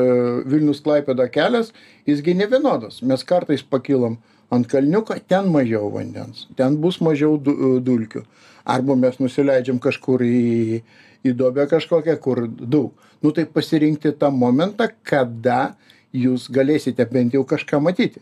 vilnius 0.45 0.83
klaipėda 0.85 1.25
kelias 1.33 1.71
jis 2.05 2.21
gi 2.21 2.37
nevienodas. 2.37 3.01
Mes 3.01 3.25
kartais 3.25 3.63
pakylam 3.65 4.19
ant 4.51 4.67
kalniuko 4.67 5.15
ten 5.27 5.49
mažiau 5.51 5.91
vandens 5.93 6.47
ten 6.55 6.77
bus 6.81 6.99
mažiau 7.01 7.37
du, 7.37 7.51
e, 7.51 7.79
dulkių. 7.83 8.25
Arba 8.65 8.95
mes 8.95 9.17
nusileidžiam 9.19 9.79
kažkur 9.81 10.21
į 10.21 10.81
į 11.25 11.35
duobę 11.37 11.67
kažkokią 11.69 12.17
kur 12.21 12.47
daug 12.47 12.91
nu 13.21 13.31
tai 13.31 13.45
pasirinkti 13.45 14.13
tą 14.17 14.31
momentą 14.33 14.89
kada 15.03 15.75
jūs 16.13 16.49
galėsite 16.51 17.05
bent 17.11 17.33
jau 17.33 17.43
kažką 17.47 17.79
matyti. 17.81 18.21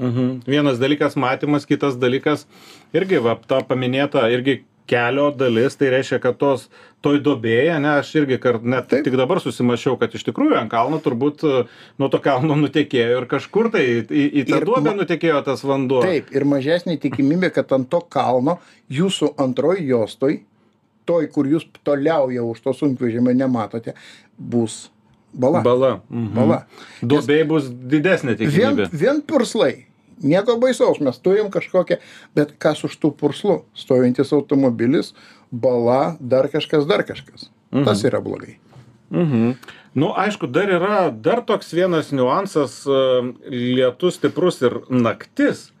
Mhm. 0.00 0.42
Vienas 0.46 0.78
dalykas 0.80 1.16
matymas, 1.16 1.66
kitas 1.66 1.96
dalykas 2.00 2.46
irgi, 2.96 3.18
va, 3.20 3.36
ta 3.46 3.60
paminėta 3.66 4.22
irgi 4.32 4.62
kelio 4.90 5.30
dalis, 5.36 5.76
tai 5.78 5.90
reiškia, 5.94 6.18
kad 6.22 6.38
tos, 6.40 6.66
toj 7.04 7.20
dobėje, 7.24 7.78
ne, 7.82 7.92
aš 8.00 8.10
irgi 8.20 8.40
kart, 8.42 8.64
net 8.66 8.90
tik 8.90 9.14
dabar 9.18 9.40
susimašiau, 9.42 9.96
kad 10.00 10.14
iš 10.16 10.24
tikrųjų 10.28 10.58
ant 10.58 10.72
kalno 10.72 10.98
turbūt 11.02 11.44
e, 11.46 11.62
nuo 12.00 12.10
to 12.12 12.20
kalno 12.24 12.58
nutekėjo 12.58 13.22
ir 13.22 13.26
kažkur 13.30 13.70
tai 13.74 13.84
į, 14.02 14.24
į 14.42 14.46
tą 14.50 14.60
ir 14.60 14.68
duobę 14.68 14.94
nutekėjo 14.98 15.40
tas 15.46 15.64
vanduo. 15.66 16.02
Taip, 16.04 16.32
ir 16.34 16.46
mažesnė 16.48 16.98
tikimybė, 17.02 17.52
kad 17.54 17.72
ant 17.76 17.90
to 17.92 18.02
kalno 18.10 18.58
jūsų 18.92 19.34
antroji 19.40 19.86
jostoj, 19.90 20.40
toj, 21.08 21.28
kur 21.34 21.50
jūs 21.50 21.68
toliau 21.86 22.30
jau 22.34 22.48
už 22.52 22.64
to 22.64 22.74
sunkvežimio 22.82 23.34
nematote, 23.36 23.94
bus 24.36 24.88
bala. 25.32 25.62
Bala. 25.62 25.92
Mhm. 26.10 26.32
bala. 26.34 26.64
Duobė 27.02 27.44
bus 27.48 27.70
didesnė 27.70 28.36
tikimybė. 28.40 28.90
Vien, 28.90 28.98
vien 29.04 29.22
purslai 29.26 29.89
nieko 30.22 30.56
baisaus 30.62 31.00
mes 31.04 31.18
turim 31.22 31.50
kažkokią 31.52 32.00
bet 32.38 32.54
kas 32.62 32.84
už 32.86 32.96
tų 33.02 33.12
purslų 33.20 33.60
stovintis 33.74 34.32
automobilis 34.36 35.14
bala 35.50 36.16
dar 36.20 36.50
kažkas 36.52 36.88
dar 36.90 37.04
kažkas 37.06 37.50
mhm. 37.72 37.84
tas 37.88 38.04
yra 38.06 38.22
blogai 38.24 38.58
mhm. 39.10 39.54
Nu, 39.94 40.12
aišku, 40.14 40.46
dar 40.46 40.70
yra 40.70 41.10
dar 41.10 41.40
toks 41.42 41.72
vienas 41.74 42.12
niuansas, 42.14 42.86
e, 42.86 42.98
lietus 43.50 44.20
stiprus 44.20 44.60
ir 44.62 44.76
naktis. 44.86 45.72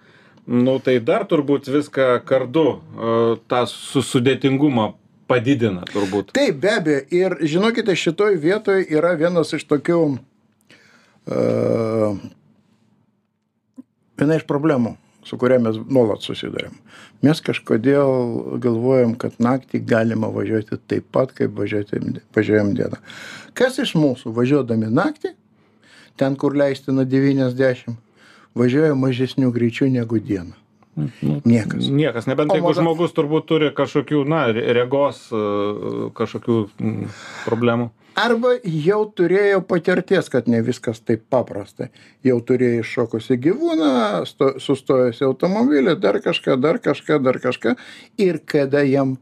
Nu, 0.50 0.80
tai 0.82 0.98
dar 0.98 1.22
turbūt 1.30 1.70
viską 1.70 2.18
kardu, 2.26 2.64
e, 2.74 3.38
tą 3.46 3.60
su 3.70 4.02
sudėtingumą 4.02 4.88
padidina 5.30 5.86
turbūt. 5.92 6.34
Taip, 6.34 6.58
be 6.58 6.74
abejo. 6.74 7.04
Ir 7.14 7.38
žinokite, 7.52 7.94
šitoj 7.94 8.34
vietoj 8.42 8.82
yra 8.90 9.14
vienas 9.18 9.54
iš 9.54 9.62
tokių 9.70 10.00
uh, 10.10 10.18
viena 14.20 14.38
iš 14.38 14.46
problemų 14.48 14.96
su 15.24 15.38
kuria 15.38 15.58
mes 15.58 15.76
nuolat 15.88 16.24
susiduriam. 16.24 16.72
Mes 17.22 17.40
kažkodėl 17.44 18.58
galvojam 18.62 19.14
kad 19.20 19.36
naktį 19.42 19.82
galima 19.84 20.30
važiuoti 20.32 20.78
taip 20.88 21.10
pat 21.12 21.34
kaip 21.36 21.52
važiuoti 21.58 22.00
važiuojam 22.36 22.72
dieną. 22.78 23.00
Kas 23.56 23.78
iš 23.82 23.94
mūsų 23.98 24.32
važiuodami 24.36 24.88
naktį 24.92 25.34
ten 26.20 26.36
kur 26.40 26.56
leistina 26.56 27.04
devyniasdešim 27.04 27.98
važiuoja 28.56 28.96
mažesniu 28.96 29.52
greičiu 29.52 29.90
negu 29.92 30.18
dieną? 30.18 30.56
Nu, 30.96 31.36
Niekas. 31.46 31.86
Niekas, 31.86 32.26
nebent 32.26 32.50
jeigu 32.52 32.66
maža... 32.66 32.82
žmogus 32.82 33.12
turbūt 33.14 33.46
turi 33.48 33.68
kažkokių, 33.72 34.24
na, 34.28 34.48
regos 34.50 35.28
kažkokių 36.18 36.56
problemų 37.46 37.92
arba 38.18 38.54
jau 38.64 39.00
turėjo 39.16 39.62
patirties 39.66 40.30
kad 40.32 40.48
ne 40.50 40.62
viskas 40.66 41.02
taip 41.04 41.24
paprasta. 41.32 41.90
Jau 42.26 42.38
turėjo 42.44 42.84
iššokusį 42.84 43.40
gyvūną 43.46 43.90
sto 44.28 44.54
sustojusį 44.62 45.26
automobilį 45.30 45.96
dar 46.00 46.20
kažką 46.24 46.56
dar 46.60 46.80
kažką 46.82 47.20
dar 47.22 47.40
kažką. 47.42 47.76
Ir 48.18 48.40
kada 48.44 48.84
jam 48.86 49.18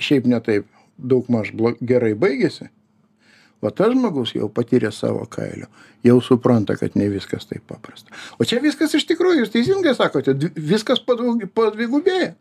šiaip 0.00 0.28
ne 0.30 0.40
taip 0.44 0.68
daugmaž 1.00 1.54
gerai 1.80 2.12
baigėsi 2.14 2.70
va 3.60 3.70
tas 3.76 3.92
žmogus 3.92 4.34
jau 4.34 4.48
patyrė 4.52 4.90
savo 4.94 5.26
kailiu 5.30 5.68
jau 6.06 6.16
supranta 6.24 6.76
kad 6.80 6.96
ne 6.96 7.08
viskas 7.12 7.46
taip 7.48 7.64
paprasta. 7.68 8.12
O 8.40 8.46
čia 8.48 8.60
viskas 8.64 8.94
iš 8.96 9.06
tikrųjų 9.10 9.44
jūs 9.44 9.54
teisingai 9.54 9.94
sakote 9.96 10.34
viskas 10.56 11.02
padaug 11.04 11.44
padvigubėja. 11.56 12.34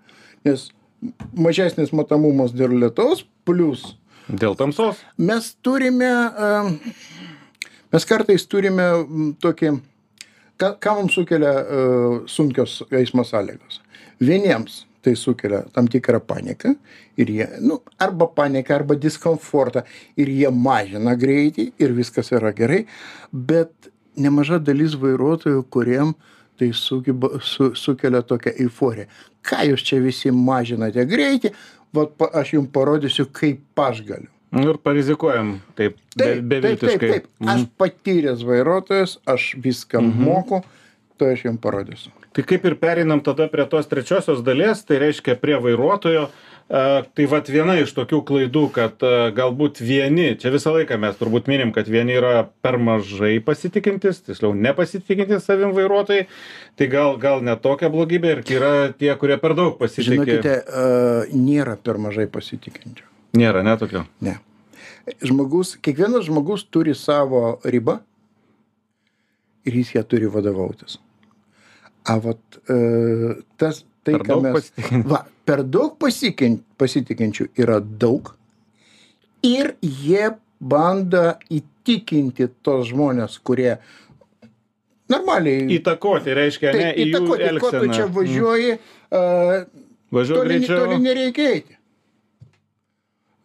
Nes 0.48 0.70
mažesnis 1.36 1.92
matomumas 1.96 2.56
dėl 2.56 2.76
lietaus 2.80 3.26
plius 3.48 3.96
Dėl 4.30 4.54
tamsos? 4.58 5.00
Mes 5.18 5.54
turime, 5.66 6.10
mes 7.90 8.06
kartais 8.06 8.46
turime 8.46 8.86
tokį, 9.42 9.72
ką, 10.62 10.76
ką 10.78 10.96
mums 11.00 11.18
sukelia 11.18 11.54
sunkios 12.30 12.84
eismo 12.94 13.26
sąlygos. 13.26 13.82
Vieniems 14.22 14.84
tai 15.02 15.16
sukelia 15.16 15.64
tam 15.74 15.88
tikrą 15.88 16.20
paniką 16.20 16.76
ir 17.18 17.30
jie, 17.32 17.48
nu, 17.62 17.80
arba 17.98 18.28
paniką, 18.28 18.76
arba 18.76 18.96
diskomfortą 18.96 19.84
ir 20.20 20.30
jie 20.30 20.52
mažina 20.52 21.16
greitį 21.18 21.72
ir 21.80 21.96
viskas 21.96 22.34
yra 22.36 22.52
gerai, 22.56 22.84
bet 23.32 23.72
nemaža 24.20 24.60
dalis 24.60 24.98
vairuotojų, 25.00 25.64
kuriem 25.72 26.14
tai 26.60 26.74
sugeba, 26.76 27.40
su, 27.42 27.72
sukelia 27.76 28.22
tokią 28.28 28.52
euforiją. 28.66 29.08
Ką 29.48 29.64
jūs 29.70 29.86
čia 29.88 30.02
visi 30.04 30.32
mažinate 30.36 31.06
greitį, 31.08 31.54
vat 31.94 32.14
pa 32.18 32.30
aš 32.42 32.54
jum 32.58 32.68
parodysiu 32.68 33.30
kaip 33.32 33.86
aš 33.90 34.04
galiu 34.08 34.32
Nu 34.52 34.72
ir 34.72 34.80
parizikuojam 34.82 35.60
taip, 35.78 36.00
taip 36.18 36.18
taip 36.18 36.30
taip 36.36 36.46
beviltiškai. 36.50 37.10
taip 37.10 37.50
aš 37.54 37.68
patyręs 37.78 38.46
vairuotojas 38.46 39.20
aš 39.30 39.52
viską 39.62 40.02
moku 40.02 40.64
tai 41.22 41.36
aš 41.36 41.46
jum 41.46 41.60
parodysiu 41.62 42.16
Tai 42.34 42.46
kaip 42.46 42.66
ir 42.70 42.76
pereinam 42.78 43.22
tada 43.26 43.48
prie 43.50 43.66
tos 43.70 43.90
trečiosios 43.90 44.44
dalies, 44.46 44.84
tai 44.86 45.00
reiškia 45.02 45.36
prie 45.42 45.58
vairuotojo. 45.58 46.28
Tai 46.70 47.26
vad 47.32 47.48
viena 47.50 47.74
iš 47.82 47.96
tokių 47.98 48.20
klaidų, 48.30 48.62
kad 48.76 49.02
galbūt 49.34 49.80
vieni, 49.82 50.36
čia 50.38 50.52
visą 50.54 50.76
laiką 50.76 51.00
mes 51.02 51.16
turbūt 51.18 51.48
minim, 51.50 51.72
kad 51.74 51.88
vieni 51.90 52.14
yra 52.20 52.44
per 52.62 52.78
mažai 52.78 53.40
pasitikintis, 53.42 54.20
tiksliau 54.28 54.54
nepasitikintis 54.54 55.48
savim 55.50 55.74
vairuotojai, 55.74 56.28
tai 56.78 56.90
gal, 56.92 57.18
gal 57.18 57.42
ne 57.42 57.56
tokia 57.58 57.90
blogybė 57.90 58.36
ir 58.36 58.44
yra 58.60 58.74
tie, 58.94 59.10
kurie 59.18 59.40
per 59.42 59.58
daug 59.58 59.80
pasitikė. 59.82 60.12
žinokite 60.12 61.34
nėra 61.34 61.74
per 61.82 61.98
mažai 62.06 62.28
pasitikinčių 62.30 63.10
Nėra, 63.40 63.66
netokio. 63.66 64.06
ne 64.22 64.38
žmogus 65.22 65.76
kiekvienas 65.82 66.28
žmogus 66.28 66.66
turi 66.72 66.96
savo 66.96 67.60
ribą 67.64 68.00
ir 69.68 69.78
jis 69.82 69.96
ją 69.98 70.04
turi 70.08 70.30
vadovautis 70.32 71.00
a 72.10 72.18
vat 72.24 72.60
e, 72.70 72.78
tas 73.60 73.84
tai 74.06 74.20
ką 74.24 74.40
mes 74.46 74.72
va 75.10 75.24
per 75.50 75.64
daug 75.66 75.96
pasikin, 75.98 76.60
pasitikinčių 76.78 77.48
yra 77.58 77.80
daug 77.82 78.36
ir 79.46 79.72
jie 79.82 80.28
bando 80.62 81.32
įtikinti 81.50 82.50
tos 82.62 82.92
žmonės 82.92 83.40
kurie 83.42 83.80
normaliai 85.10 85.66
Įtakoti 85.80 86.36
reiškia, 86.38 86.74
ne, 86.76 86.84
tai 86.84 86.92
jų 87.02 87.08
įtakoti, 87.08 87.50
ko 87.64 87.72
tu 87.74 87.82
čia 87.88 88.06
elgseną. 88.06 88.14
važiuoji, 88.20 88.76
a, 89.10 89.24
Važiuoju 90.14 90.44
toli, 90.44 90.60
greičiau. 90.60 90.84
toli 90.84 91.00
nereikia 91.08 91.48
eiti. 91.56 91.78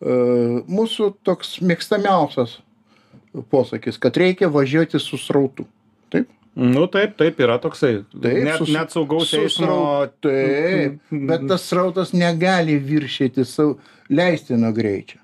E, 0.04 0.18
Mūsų 0.68 1.11
toks 1.25 1.56
mėgstamiausias 1.64 2.58
posakis, 3.52 3.96
kad 4.00 4.16
reikia 4.20 4.50
važiuoti 4.52 5.00
su 5.00 5.16
srautu. 5.20 5.64
Nu 6.54 6.87
taip, 6.87 7.16
taip, 7.18 7.40
yra 7.42 7.56
toksai. 7.58 8.04
Taip, 8.14 8.44
net, 8.46 8.61
su- 8.62 8.70
net 8.73 8.92
saugaus 8.94 9.32
eismo. 9.34 10.06
Taip, 10.23 11.00
bet 11.11 11.49
tas 11.50 11.64
srautas 11.66 12.12
negali 12.14 12.76
viršyti 12.78 13.42
savo 13.44 13.78
leistino 14.08 14.70
greičio. 14.73 15.18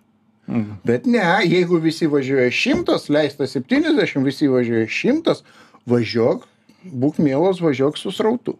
Mhm. 0.51 0.81
Bet 0.85 1.07
ne, 1.07 1.23
jeigu 1.47 1.79
visi 1.79 2.09
važiuoja 2.11 2.51
šimtas, 2.51 3.07
leista 3.09 3.47
70, 3.47 4.25
visi 4.27 4.49
važiuoja 4.51 4.89
šimtas, 4.91 5.45
važiuok, 5.87 6.43
būk 6.91 7.21
mielas, 7.23 7.61
važiuok 7.63 7.99
su 8.01 8.11
srautu. 8.11 8.57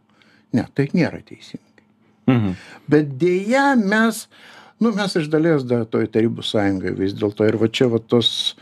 Ne, 0.55 0.67
tai 0.75 0.87
nėra 0.95 1.19
teisinga. 1.27 1.83
Mhm. 2.31 2.55
Bet 2.87 3.17
dėja 3.19 3.73
mes, 3.81 4.29
nu 4.79 4.93
mes 4.95 5.17
iš 5.19 5.27
dalies 5.33 5.65
dar 5.67 5.83
toj 5.91 6.07
Tarybų 6.15 6.47
sąjungai 6.47 6.95
vis 6.95 7.15
dėlto 7.19 7.49
ir 7.51 7.59
va 7.59 7.67
čia 7.67 7.89
va 7.91 7.99
tos, 7.99 8.55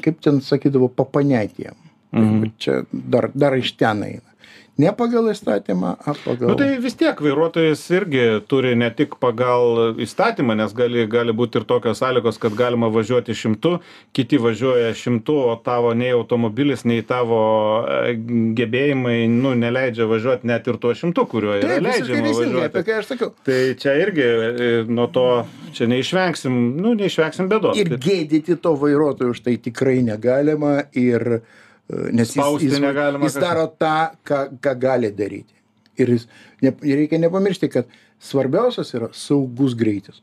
kaip 0.00 0.22
ten 0.24 0.40
sakydavo, 0.40 0.88
papanetėm. 0.88 1.76
Mhm. 2.16 2.54
Čia 2.58 2.80
dar, 2.92 3.30
dar 3.34 3.56
iš 3.58 3.74
ten 3.76 4.02
eina. 4.06 4.36
Ne 4.76 4.90
pagal 4.92 5.30
įstatymą, 5.32 5.94
o 6.04 6.12
pagal... 6.20 6.50
Nu 6.50 6.54
tai 6.60 6.66
vis 6.84 6.92
tiek 7.00 7.16
vairuotojas 7.24 7.80
irgi 7.96 8.24
turi 8.44 8.74
ne 8.76 8.90
tik 8.92 9.14
pagal 9.22 9.96
įstatymą, 10.04 10.52
nes 10.60 10.74
gali, 10.76 11.06
gali 11.08 11.32
būti 11.32 11.62
ir 11.62 11.64
tokios 11.64 12.02
sąlygos, 12.02 12.36
kad 12.42 12.52
galima 12.58 12.90
važiuoti 12.92 13.32
šimtu, 13.32 13.78
kiti 14.12 14.36
važiuoja 14.36 14.92
šimtu, 15.00 15.38
o 15.48 15.56
tavo 15.64 15.94
nei 15.96 16.12
automobilis, 16.12 16.84
nei 16.84 17.00
tavo 17.08 17.40
e, 17.88 18.18
gebėjimai, 18.60 19.16
nu, 19.32 19.56
neleidžia 19.56 20.10
važiuoti 20.12 20.52
net 20.52 20.68
ir 20.68 20.76
tuo 20.82 20.92
šimtu, 20.92 21.24
kuriuo 21.32 21.56
yra 21.56 21.80
leidžiama 21.80 22.36
važiuoti. 22.36 22.86
sakiau. 23.08 23.32
Tai 23.48 23.60
čia 23.80 23.96
irgi 24.04 24.26
e, 24.28 24.72
nuo 24.92 25.08
to, 25.08 25.28
čia 25.72 25.88
neišvengsim, 25.88 26.64
nu, 26.84 26.92
neišvengsim 27.00 27.48
bėdos. 27.48 27.80
Ir 27.80 27.96
gėdyti 27.96 28.60
to 28.60 28.76
vairuotojo 28.76 29.32
už 29.32 29.46
tai 29.48 29.56
tikrai 29.56 30.02
negalima 30.04 30.82
ir 30.92 31.40
nes 31.88 32.32
jis, 32.34 32.62
jis, 32.62 32.78
jis 33.22 33.36
daro 33.40 33.66
tą, 33.78 33.96
ką, 34.26 34.40
ką 34.62 34.74
gali 34.82 35.12
daryti. 35.14 35.54
Ir 36.00 36.10
jis, 36.16 36.26
ne, 36.64 36.72
ir 36.84 37.02
reikia 37.02 37.20
nepamiršti, 37.22 37.70
kad 37.72 37.92
svarbiausias 38.22 38.90
yra 38.96 39.10
saugus 39.16 39.76
greitis. 39.78 40.20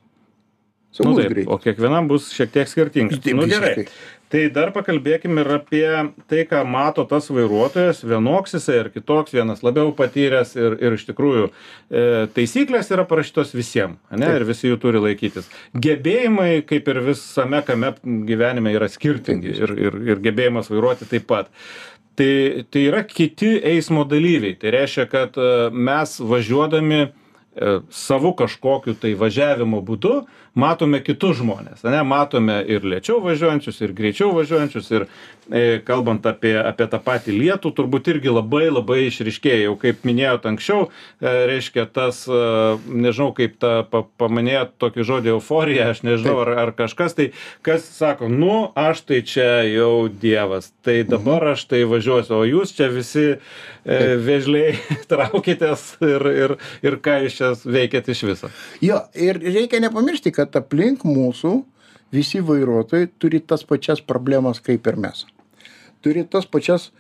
Nu, 0.94 1.00
Saugus 1.00 1.24
taip, 1.24 1.32
greitis. 1.34 1.50
o 1.50 1.58
kiekvienam 1.58 2.08
bus 2.12 2.28
šiek 2.36 2.52
tiek 2.54 2.70
skirtingas. 2.70 3.22
Taip, 3.24 3.40
nu, 3.40 3.48
gerai. 3.50 3.72
visiškai. 3.74 4.23
Tai 4.34 4.48
dar 4.50 4.72
pakalbėkime 4.74 5.44
ir 5.44 5.50
apie 5.60 5.86
tai, 6.26 6.40
ką 6.50 6.64
mato 6.66 7.04
tas 7.06 7.28
vairuotojas, 7.30 8.00
vienoks 8.02 8.56
jisai 8.58 8.80
ar 8.82 8.90
kitoks, 8.90 9.36
vienas 9.36 9.62
labiau 9.62 9.92
patyręs 9.94 10.56
ir, 10.58 10.78
ir 10.82 10.96
iš 10.98 11.04
tikrųjų 11.12 11.44
e, 11.46 12.06
taisyklės 12.34 12.90
yra 12.96 13.06
parašytos 13.06 13.54
visiems, 13.54 14.00
ne, 14.10 14.26
Taip. 14.26 14.40
ir 14.40 14.48
visi 14.50 14.72
jų 14.72 14.80
turi 14.82 15.04
laikytis. 15.04 15.52
Gebėjimai, 15.78 16.64
kaip 16.66 16.90
ir 16.90 17.04
visame 17.12 17.62
kame 17.68 17.94
gyvenime, 18.02 18.74
yra 18.74 18.90
skirtingi 18.90 19.54
ir, 19.54 19.76
ir, 19.78 20.00
ir 20.16 20.24
gebėjimas 20.26 20.72
vairuoti 20.74 21.12
taip 21.14 21.30
pat. 21.30 21.54
Tai, 22.18 22.34
tai 22.74 22.88
yra 22.90 23.04
kiti 23.06 23.56
eismo 23.70 24.02
dalyviai. 24.06 24.58
Tai 24.58 24.74
reiškia, 24.74 25.06
kad 25.14 25.38
e, 25.38 25.52
mes 25.74 26.18
važiuodami 26.26 27.04
savu 27.94 28.34
kažkokiu 28.38 28.96
tai 28.98 29.14
važiavimo 29.20 29.82
būdu 29.86 30.24
matome 30.54 31.04
kitus 31.04 31.38
žmones, 31.38 31.82
ne, 31.84 32.02
matome 32.06 32.60
ir 32.70 32.86
lėčiau 32.86 33.18
važiuojančius, 33.24 33.80
ir 33.82 33.94
greičiau 33.98 34.30
važiuojančius, 34.38 34.90
ir 34.94 35.06
e, 35.50 35.64
kalbant 35.86 36.26
apie, 36.30 36.54
apie 36.62 36.86
tą 36.92 37.00
patį 37.02 37.34
lietų, 37.40 37.72
turbūt 37.74 38.12
irgi 38.14 38.30
labai 38.30 38.68
labai 38.70 39.00
išriškėja, 39.08 39.64
jau 39.66 39.74
kaip 39.82 40.06
minėjot 40.06 40.46
anksčiau, 40.52 40.86
e, 40.86 41.34
reiškia 41.50 41.88
tas, 41.90 42.22
e, 42.30 42.42
nežinau, 42.86 43.32
kaip 43.38 43.58
tą 43.64 43.72
pa, 43.90 44.04
pamanėjot 44.22 44.76
tokį 44.84 45.08
žodį 45.10 45.34
euforija, 45.34 45.90
aš 45.96 46.04
nežinau, 46.06 46.38
ar, 46.46 46.54
ar 46.68 46.74
kažkas, 46.78 47.18
tai 47.18 47.32
kas 47.66 47.90
sako, 47.90 48.30
nu, 48.30 48.70
aš 48.78 49.02
tai 49.10 49.24
čia 49.26 49.50
jau 49.66 50.06
dievas, 50.06 50.70
tai 50.86 51.00
dabar 51.08 51.56
aš 51.56 51.66
tai 51.74 51.82
važiuosiu, 51.90 52.38
o 52.38 52.46
jūs 52.46 52.76
čia 52.78 52.92
visi 52.94 53.26
e, 53.34 54.00
vežliai 54.22 54.78
traukitės 55.12 55.96
ir, 56.06 56.30
ir, 56.46 56.56
ir 56.86 57.02
ką 57.02 57.24
jūs 57.26 57.42
čia 57.42 57.43
veikiat 57.66 58.10
iš 58.10 58.24
viso. 58.28 58.50
Jo, 58.84 59.02
ir 59.16 59.40
reikia 59.42 59.82
nepamiršti, 59.84 60.34
kad 60.36 60.56
aplink 60.60 61.06
mūsų 61.08 61.54
visi 62.14 62.42
vairuotojai 62.46 63.10
turi 63.20 63.42
tas 63.42 63.66
pačias 63.66 64.02
problemas 64.02 64.62
kaip 64.64 64.88
ir 64.88 65.00
mes. 65.00 65.26
Turi 66.04 66.26
tas 66.28 66.46
pačias 66.46 66.92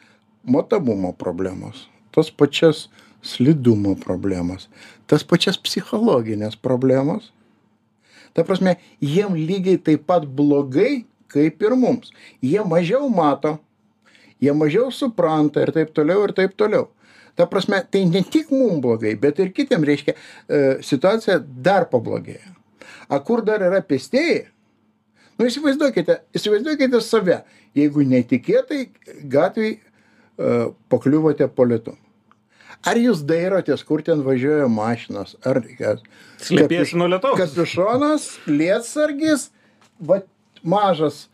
matomumo 0.43 1.13
problemas, 1.13 1.87
tas 2.15 2.31
pačias 2.31 2.87
slidumo 3.23 3.95
problemas, 3.99 4.67
tas 5.07 5.23
pačias 5.23 5.59
psichologinės 5.59 6.57
problemas. 6.59 7.31
Ta 8.33 8.43
prasme, 8.43 8.77
jiem 8.99 9.35
lygiai 9.37 9.77
taip 9.77 10.07
pat 10.09 10.25
blogai 10.25 11.03
kaip 11.33 11.61
ir 11.61 11.75
mums. 11.77 12.11
Jie 12.41 12.63
mažiau 12.65 13.09
mato, 13.09 13.57
jie 14.41 14.53
mažiau 14.57 14.91
supranta 14.91 15.61
ir 15.63 15.71
taip 15.75 15.93
toliau 15.93 16.25
ir 16.27 16.33
taip 16.35 16.57
toliau. 16.57 16.89
Ta 17.39 17.47
prasme, 17.49 17.79
tai 17.89 18.03
ne 18.05 18.21
tik 18.21 18.51
mums 18.53 18.81
blogai, 18.83 19.15
bet 19.19 19.39
ir 19.41 19.53
kitiem 19.55 19.85
reiškia, 19.87 20.13
e, 20.13 20.59
situacija 20.85 21.39
dar 21.41 21.87
pablogėja. 21.89 22.53
A 23.09 23.19
kur 23.25 23.41
dar 23.45 23.63
yra 23.65 23.81
pėstieji? 23.85 24.43
Nu 25.39 25.47
įsivaizduokite, 25.49 26.19
įsivaizduokite 26.37 27.01
save, 27.01 27.39
jeigu 27.73 28.05
netikėtai 28.05 28.83
gatvėj 29.33 29.71
uh, 29.73 30.73
pakliuvote 30.93 31.47
po 31.49 31.65
lietu. 31.65 31.95
Ar 32.85 32.99
jūs 32.99 33.23
dairotės, 33.25 33.81
kur 33.87 34.03
ten 34.05 34.21
važiuoja 34.25 34.67
mašinos, 34.71 35.37
ar 35.47 35.61
kas? 35.79 36.03
Slėpiesi 36.43 36.99
nuo 36.99 37.07
lietaus. 37.09 37.39
Kapišonas, 37.39 38.27
lietsargis, 38.49 39.47
va 40.03 40.19
mažas, 40.61 41.27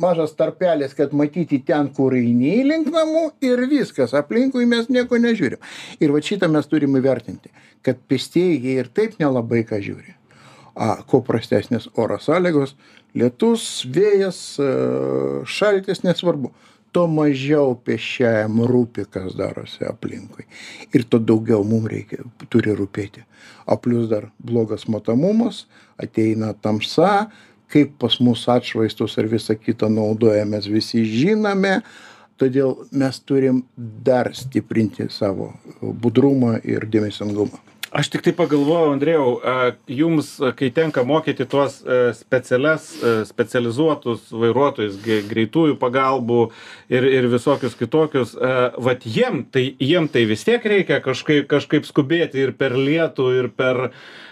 mažas 0.00 0.32
tarpelis, 0.36 0.94
kad 0.96 1.12
matyti 1.16 1.60
ten, 1.66 1.90
kur 1.94 2.14
eini 2.16 2.60
link 2.66 2.88
namų 2.92 3.26
ir 3.44 3.64
viskas, 3.70 4.14
aplinkui 4.16 4.66
mes 4.68 4.88
nieko 4.92 5.20
nežiūrim. 5.20 5.60
Ir 6.00 6.14
va 6.14 6.22
šitą 6.24 6.48
mes 6.52 6.68
turime 6.70 7.02
įvertinti, 7.02 7.52
kad 7.86 8.00
pėstieji 8.08 8.60
jie 8.64 8.78
ir 8.80 8.90
taip 8.96 9.18
nelabai 9.20 9.62
ką 9.68 9.80
žiūri. 9.84 10.16
A, 10.80 11.00
kuo 11.04 11.20
prastesnės 11.26 11.90
oro 11.98 12.16
sąlygos, 12.22 12.76
lietus, 13.18 13.84
vėjas, 13.90 14.40
e, 14.62 14.70
šaltis, 15.44 16.04
nesvarbu. 16.06 16.52
Tuo 16.90 17.04
mažiau 17.06 17.76
pešiajam 17.86 18.64
rūpi, 18.66 19.04
kas 19.14 19.36
darosi 19.38 19.84
aplinkui. 19.86 20.48
Ir 20.90 21.04
to 21.06 21.20
daugiau 21.22 21.62
mums 21.66 21.86
reikia, 21.90 22.24
turi 22.50 22.74
rūpėti. 22.74 23.22
O 23.70 23.76
plus 23.78 24.08
dar 24.10 24.30
blogas 24.42 24.88
matomumas, 24.90 25.68
ateina 26.02 26.50
tamsa, 26.54 27.28
kaip 27.70 27.96
pas 28.02 28.18
mus 28.20 28.46
atšvaistus 28.50 29.16
ir 29.20 29.30
visą 29.30 29.56
kitą 29.58 29.90
naudoja, 29.92 30.44
mes 30.48 30.66
visi 30.70 31.04
žinome. 31.06 31.80
Todėl 32.40 32.72
mes 32.96 33.18
turim 33.28 33.62
dar 33.76 34.30
stiprinti 34.34 35.10
savo 35.12 35.52
budrumą 35.80 36.56
ir 36.64 36.88
dėmesingumą. 36.88 37.69
Aš 37.90 38.08
tiktai 38.10 38.32
pagalvojau 38.36 38.92
andrejau 38.94 39.30
a 39.42 39.54
jums 39.90 40.30
kai 40.58 40.70
tenka 40.74 41.02
mokyti 41.06 41.46
tuos 41.50 41.80
e, 41.82 41.98
specialias 42.14 42.86
e, 42.94 43.14
specializuotus 43.26 44.28
vairuotojus 44.30 44.98
ge 45.02 45.20
greitųjų 45.30 45.76
pagalbų 45.80 46.40
ir 46.92 47.06
ir 47.10 47.26
visokius 47.32 47.74
kitokius 47.78 48.36
a 48.38 48.50
e, 48.50 48.68
vat 48.86 49.06
jiem 49.06 49.42
tai 49.50 49.64
jiem 49.82 50.06
tai 50.12 50.24
vis 50.30 50.46
tiek 50.46 50.66
reikia 50.74 51.00
kažkaip 51.02 51.48
kažkaip 51.50 51.88
skubėti 51.88 52.44
ir 52.44 52.54
per 52.58 52.76
lietų 52.78 53.30
ir 53.40 53.50
per 53.50 53.90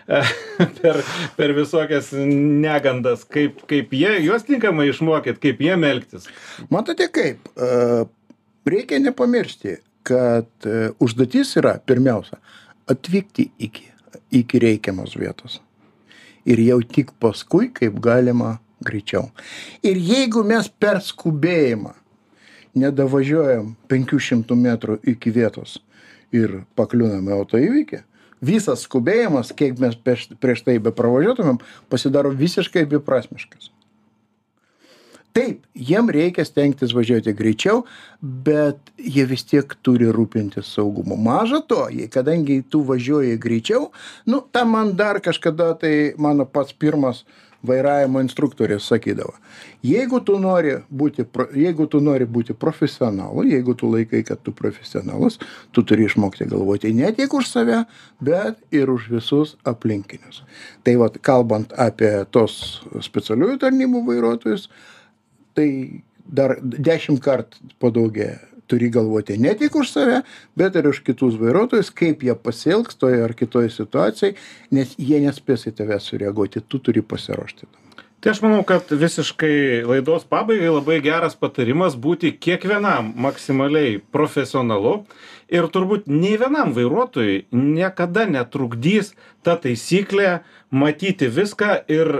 per 0.79 1.03
per 1.37 1.53
visokias 1.57 2.12
negandas 2.14 3.27
kaip 3.27 3.64
kaip 3.68 3.90
jie 3.92 4.14
juos 4.29 4.47
tinkamai 4.47 4.88
išmokyt 4.92 5.42
kaip 5.42 5.61
jiem 5.61 5.85
elgtis. 5.85 6.31
Matote 6.71 7.11
kaip 7.11 7.51
reikia 8.68 9.03
nepamiršti 9.03 9.81
kad 10.09 10.71
užduotis 11.03 11.51
yra 11.61 11.75
pirmiausia 11.85 12.38
atvykti 12.90 13.51
iki, 13.59 13.88
iki 14.33 14.59
reikiamos 14.59 15.16
vietos. 15.18 15.61
Ir 16.48 16.61
jau 16.64 16.81
tik 16.83 17.12
paskui, 17.20 17.68
kaip 17.74 18.01
galima 18.01 18.57
greičiau. 18.85 19.29
Ir 19.85 19.98
jeigu 20.01 20.44
mes 20.46 20.68
per 20.81 21.03
skubėjimą 21.05 21.94
nedavažiuojam 22.79 23.74
500 23.90 24.57
metrų 24.57 25.01
iki 25.12 25.33
vietos 25.35 25.79
ir 26.33 26.62
pakliūname 26.79 27.33
autoįvykį, 27.35 28.03
visas 28.44 28.85
skubėjimas, 28.87 29.51
kiek 29.57 29.81
mes 29.83 29.96
prieš 29.98 30.62
tai 30.64 30.79
be 30.79 30.92
pravažiuotumėm, 30.94 31.59
pasidaro 31.90 32.31
visiškai 32.37 32.85
beprasmiškas 32.92 33.72
taip 35.38 35.66
jiem 35.88 36.11
reikia 36.18 36.44
stengtis 36.46 36.94
važiuoti 36.96 37.35
greičiau 37.38 37.85
bet 38.20 38.92
jie 38.98 39.27
vis 39.31 39.44
tiek 39.46 39.74
turi 39.87 40.11
rūpintis 40.14 40.72
saugumu. 40.74 41.16
Maža 41.16 41.62
to 41.70 41.85
jei 41.94 42.11
kadangi 42.11 42.62
tu 42.70 42.83
važiuoji 42.88 43.38
greičiau 43.38 43.90
nu 44.27 44.42
tą 44.53 44.64
man 44.66 44.96
dar 44.96 45.22
kažkada 45.22 45.74
tai 45.79 46.14
mano 46.18 46.44
pats 46.44 46.72
pirmas 46.72 47.24
vairavimo 47.62 48.20
instruktorius 48.22 48.87
sakydavo 48.87 49.35
jeigu 49.83 50.20
tu 50.27 50.38
nori 50.38 50.77
būti 50.90 51.24
pro 51.24 51.48
jeigu 51.55 51.87
tu 51.90 52.01
nori 52.03 52.27
būti 52.27 52.55
profesionalu 52.55 53.44
jeigu 53.51 53.74
tu 53.79 53.90
laikai 53.90 54.22
kad 54.27 54.42
tu 54.42 54.53
profesionalus 54.53 55.38
tu 55.72 55.83
turi 55.83 56.07
išmokti 56.07 56.46
galvoti 56.51 56.92
ne 56.94 57.11
tik 57.14 57.35
už 57.35 57.51
save 57.51 57.81
bet 58.20 58.59
ir 58.70 58.90
už 58.90 59.09
visus 59.11 59.57
aplinkinius. 59.64 60.42
Tai 60.83 60.96
vat 61.03 61.18
kalbant 61.22 61.74
apie 61.79 62.12
tuos 62.31 62.83
specialiųjų 63.03 63.59
tarnybų 63.64 64.05
vairuotojus 64.07 64.68
tai 65.59 65.71
dar 66.29 66.59
dešimt 66.62 67.23
kart 67.25 67.59
padaugėja 67.83 68.38
turi 68.68 68.90
galvoti 68.92 69.38
ne 69.40 69.55
tik 69.59 69.75
už 69.81 69.90
save 69.90 70.23
bet 70.59 70.77
ir 70.77 70.88
už 70.90 71.01
kitus 71.07 71.38
vairuotojus 71.40 71.90
kaip 72.01 72.23
jie 72.27 72.37
pasielgs 72.37 73.01
toj 73.01 73.25
ar 73.25 73.35
kitoj 73.37 73.71
situacijoj 73.73 74.37
nes 74.77 74.94
jie 75.01 75.21
nespės 75.25 75.66
į 75.71 75.75
tave 75.81 75.99
sureaguoti 76.05 76.62
tu 76.68 76.81
turi 76.85 77.03
pasiruošti 77.03 77.68
tai 78.21 78.35
aš 78.35 78.42
manau 78.44 78.61
kad 78.66 78.90
visiškai 78.90 79.87
laidos 79.88 80.27
pabaigai 80.29 80.71
labai 80.75 81.01
geras 81.05 81.38
patarimas 81.38 81.97
būti 82.07 82.35
kiekvienam 82.47 83.12
maksimaliai 83.27 83.99
profesionalu 84.14 84.94
ir 85.49 85.68
turbūt 85.75 86.11
nei 86.12 86.37
vienam 86.40 86.75
vairuotojui 86.77 87.47
niekada 87.55 88.27
netrukdys 88.29 89.14
ta 89.47 89.57
taisyklė 89.62 90.40
matyti 90.71 91.31
viską 91.33 91.79
ir 91.88 92.18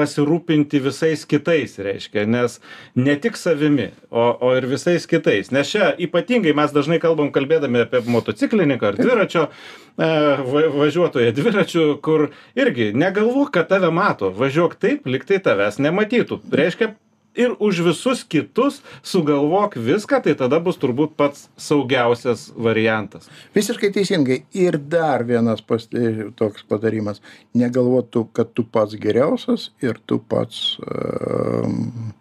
pasirūpinti 0.00 0.80
visais 0.82 1.26
kitais 1.28 1.76
reiškia 1.78 2.24
nes 2.30 2.58
ne 2.96 3.16
tik 3.20 3.36
savimi 3.36 3.90
o 4.10 4.30
o 4.40 4.54
ir 4.56 4.66
visais 4.70 5.06
kitais. 5.06 5.50
Nes 5.54 5.70
čia 5.70 5.92
ypatingai 5.98 6.54
mes 6.56 6.72
dažnai 6.74 7.00
kalbam 7.02 7.30
kalbėdami 7.34 7.84
apie 7.84 8.02
motociklininką 8.06 8.92
ar 8.92 8.98
dviračio 9.00 9.46
e, 9.46 10.08
va 10.52 10.64
važiuotoją 10.80 11.34
dviračiu 11.36 11.86
kur 12.04 12.30
irgi 12.58 12.90
negalvok 12.96 13.52
kad 13.58 13.70
tave 13.70 13.92
mato. 13.94 14.32
Važiuok 14.36 14.76
taip 14.80 15.06
lyg 15.10 15.26
tai 15.28 15.40
tavęs 15.44 15.80
nematytų. 15.82 16.40
Reiškia 16.62 16.94
ir 17.34 17.54
už 17.58 17.80
visus 17.86 18.24
kitus 18.24 18.80
sugalvok 19.02 19.76
viską 19.76 20.22
tai 20.24 20.34
tada 20.34 20.60
bus 20.60 20.78
turbūt 20.80 21.14
pats 21.16 21.48
saugiausias 21.56 22.48
variantas. 22.56 23.30
Visiškai 23.54 23.92
teisingai. 23.94 24.42
Ir 24.56 24.78
dar 24.78 25.24
vienas 25.26 25.62
pas 25.62 25.86
e, 25.94 26.30
toks 26.36 26.66
patarimas. 26.66 27.22
Negalvot 27.54 28.10
tu 28.10 28.24
kad 28.34 28.52
tu 28.54 28.64
pats 28.64 28.96
geriausias 28.98 29.70
ir 29.82 30.00
tu 30.06 30.18
pats 30.18 30.78
um, 30.84 32.12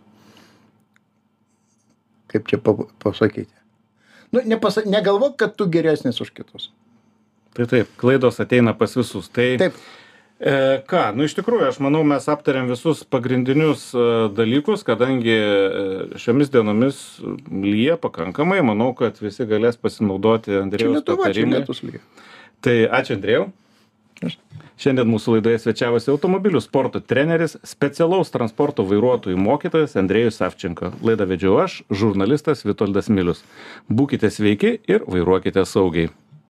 kaip 2.30 2.46
čia 2.50 2.62
pa 2.62 2.76
pasakyti? 3.04 3.54
Nu 4.32 4.46
nepasa 4.46 4.86
negalvok 4.86 5.40
kad 5.42 5.56
tu 5.58 5.66
geresnis 5.66 6.22
už 6.22 6.30
kitus. 6.30 6.70
Tai 7.58 7.66
taip 7.66 7.90
klaidos 7.98 8.38
ateina 8.40 8.76
pas 8.78 8.94
visus. 8.94 9.30
Tai 9.34 9.56
taip 9.58 9.80
e 10.40 10.80
ką 10.88 11.04
nu 11.18 11.28
iš 11.28 11.36
tikrųjų 11.38 11.68
aš 11.68 11.80
manau 11.84 12.02
mes 12.08 12.28
aptarėm 12.32 12.70
visus 12.72 13.04
pagrindinius 13.04 13.90
e, 13.92 14.04
dalykus 14.36 14.86
kadangi 14.88 15.36
e, 15.36 16.20
šiomis 16.22 16.52
dienomis 16.54 17.02
lyja 17.52 18.00
pakankamai. 18.00 18.62
Manau 18.64 18.94
kad 18.98 19.20
visi 19.20 19.48
galės 19.50 19.80
pasinaudoti 19.80 20.62
andriejaus 20.62 21.04
patarimais 21.08 21.84
tai 22.64 22.84
ačiū 22.88 23.18
andrejau 23.18 23.50
šiandien 24.80 25.08
mūsų 25.12 25.38
laidoje 25.38 25.60
svečiavosi 25.64 26.12
automobilių 26.14 26.62
sporto 26.64 27.02
treneris 27.04 27.58
specialaus 27.68 28.32
transporto 28.32 28.86
vairuotojų 28.88 29.40
mokytojas 29.40 29.98
andrejus 30.00 30.40
savčenko 30.40 30.94
laidą 31.04 31.28
vedžiau 31.30 31.60
aš 31.64 31.82
žurnalistas 31.92 32.66
vitoldas 32.68 33.12
milius. 33.12 33.44
Būkite 33.92 34.32
sveiki 34.32 34.78
ir 34.88 35.04
vairuokite 35.08 35.66
saugiai 35.68 36.12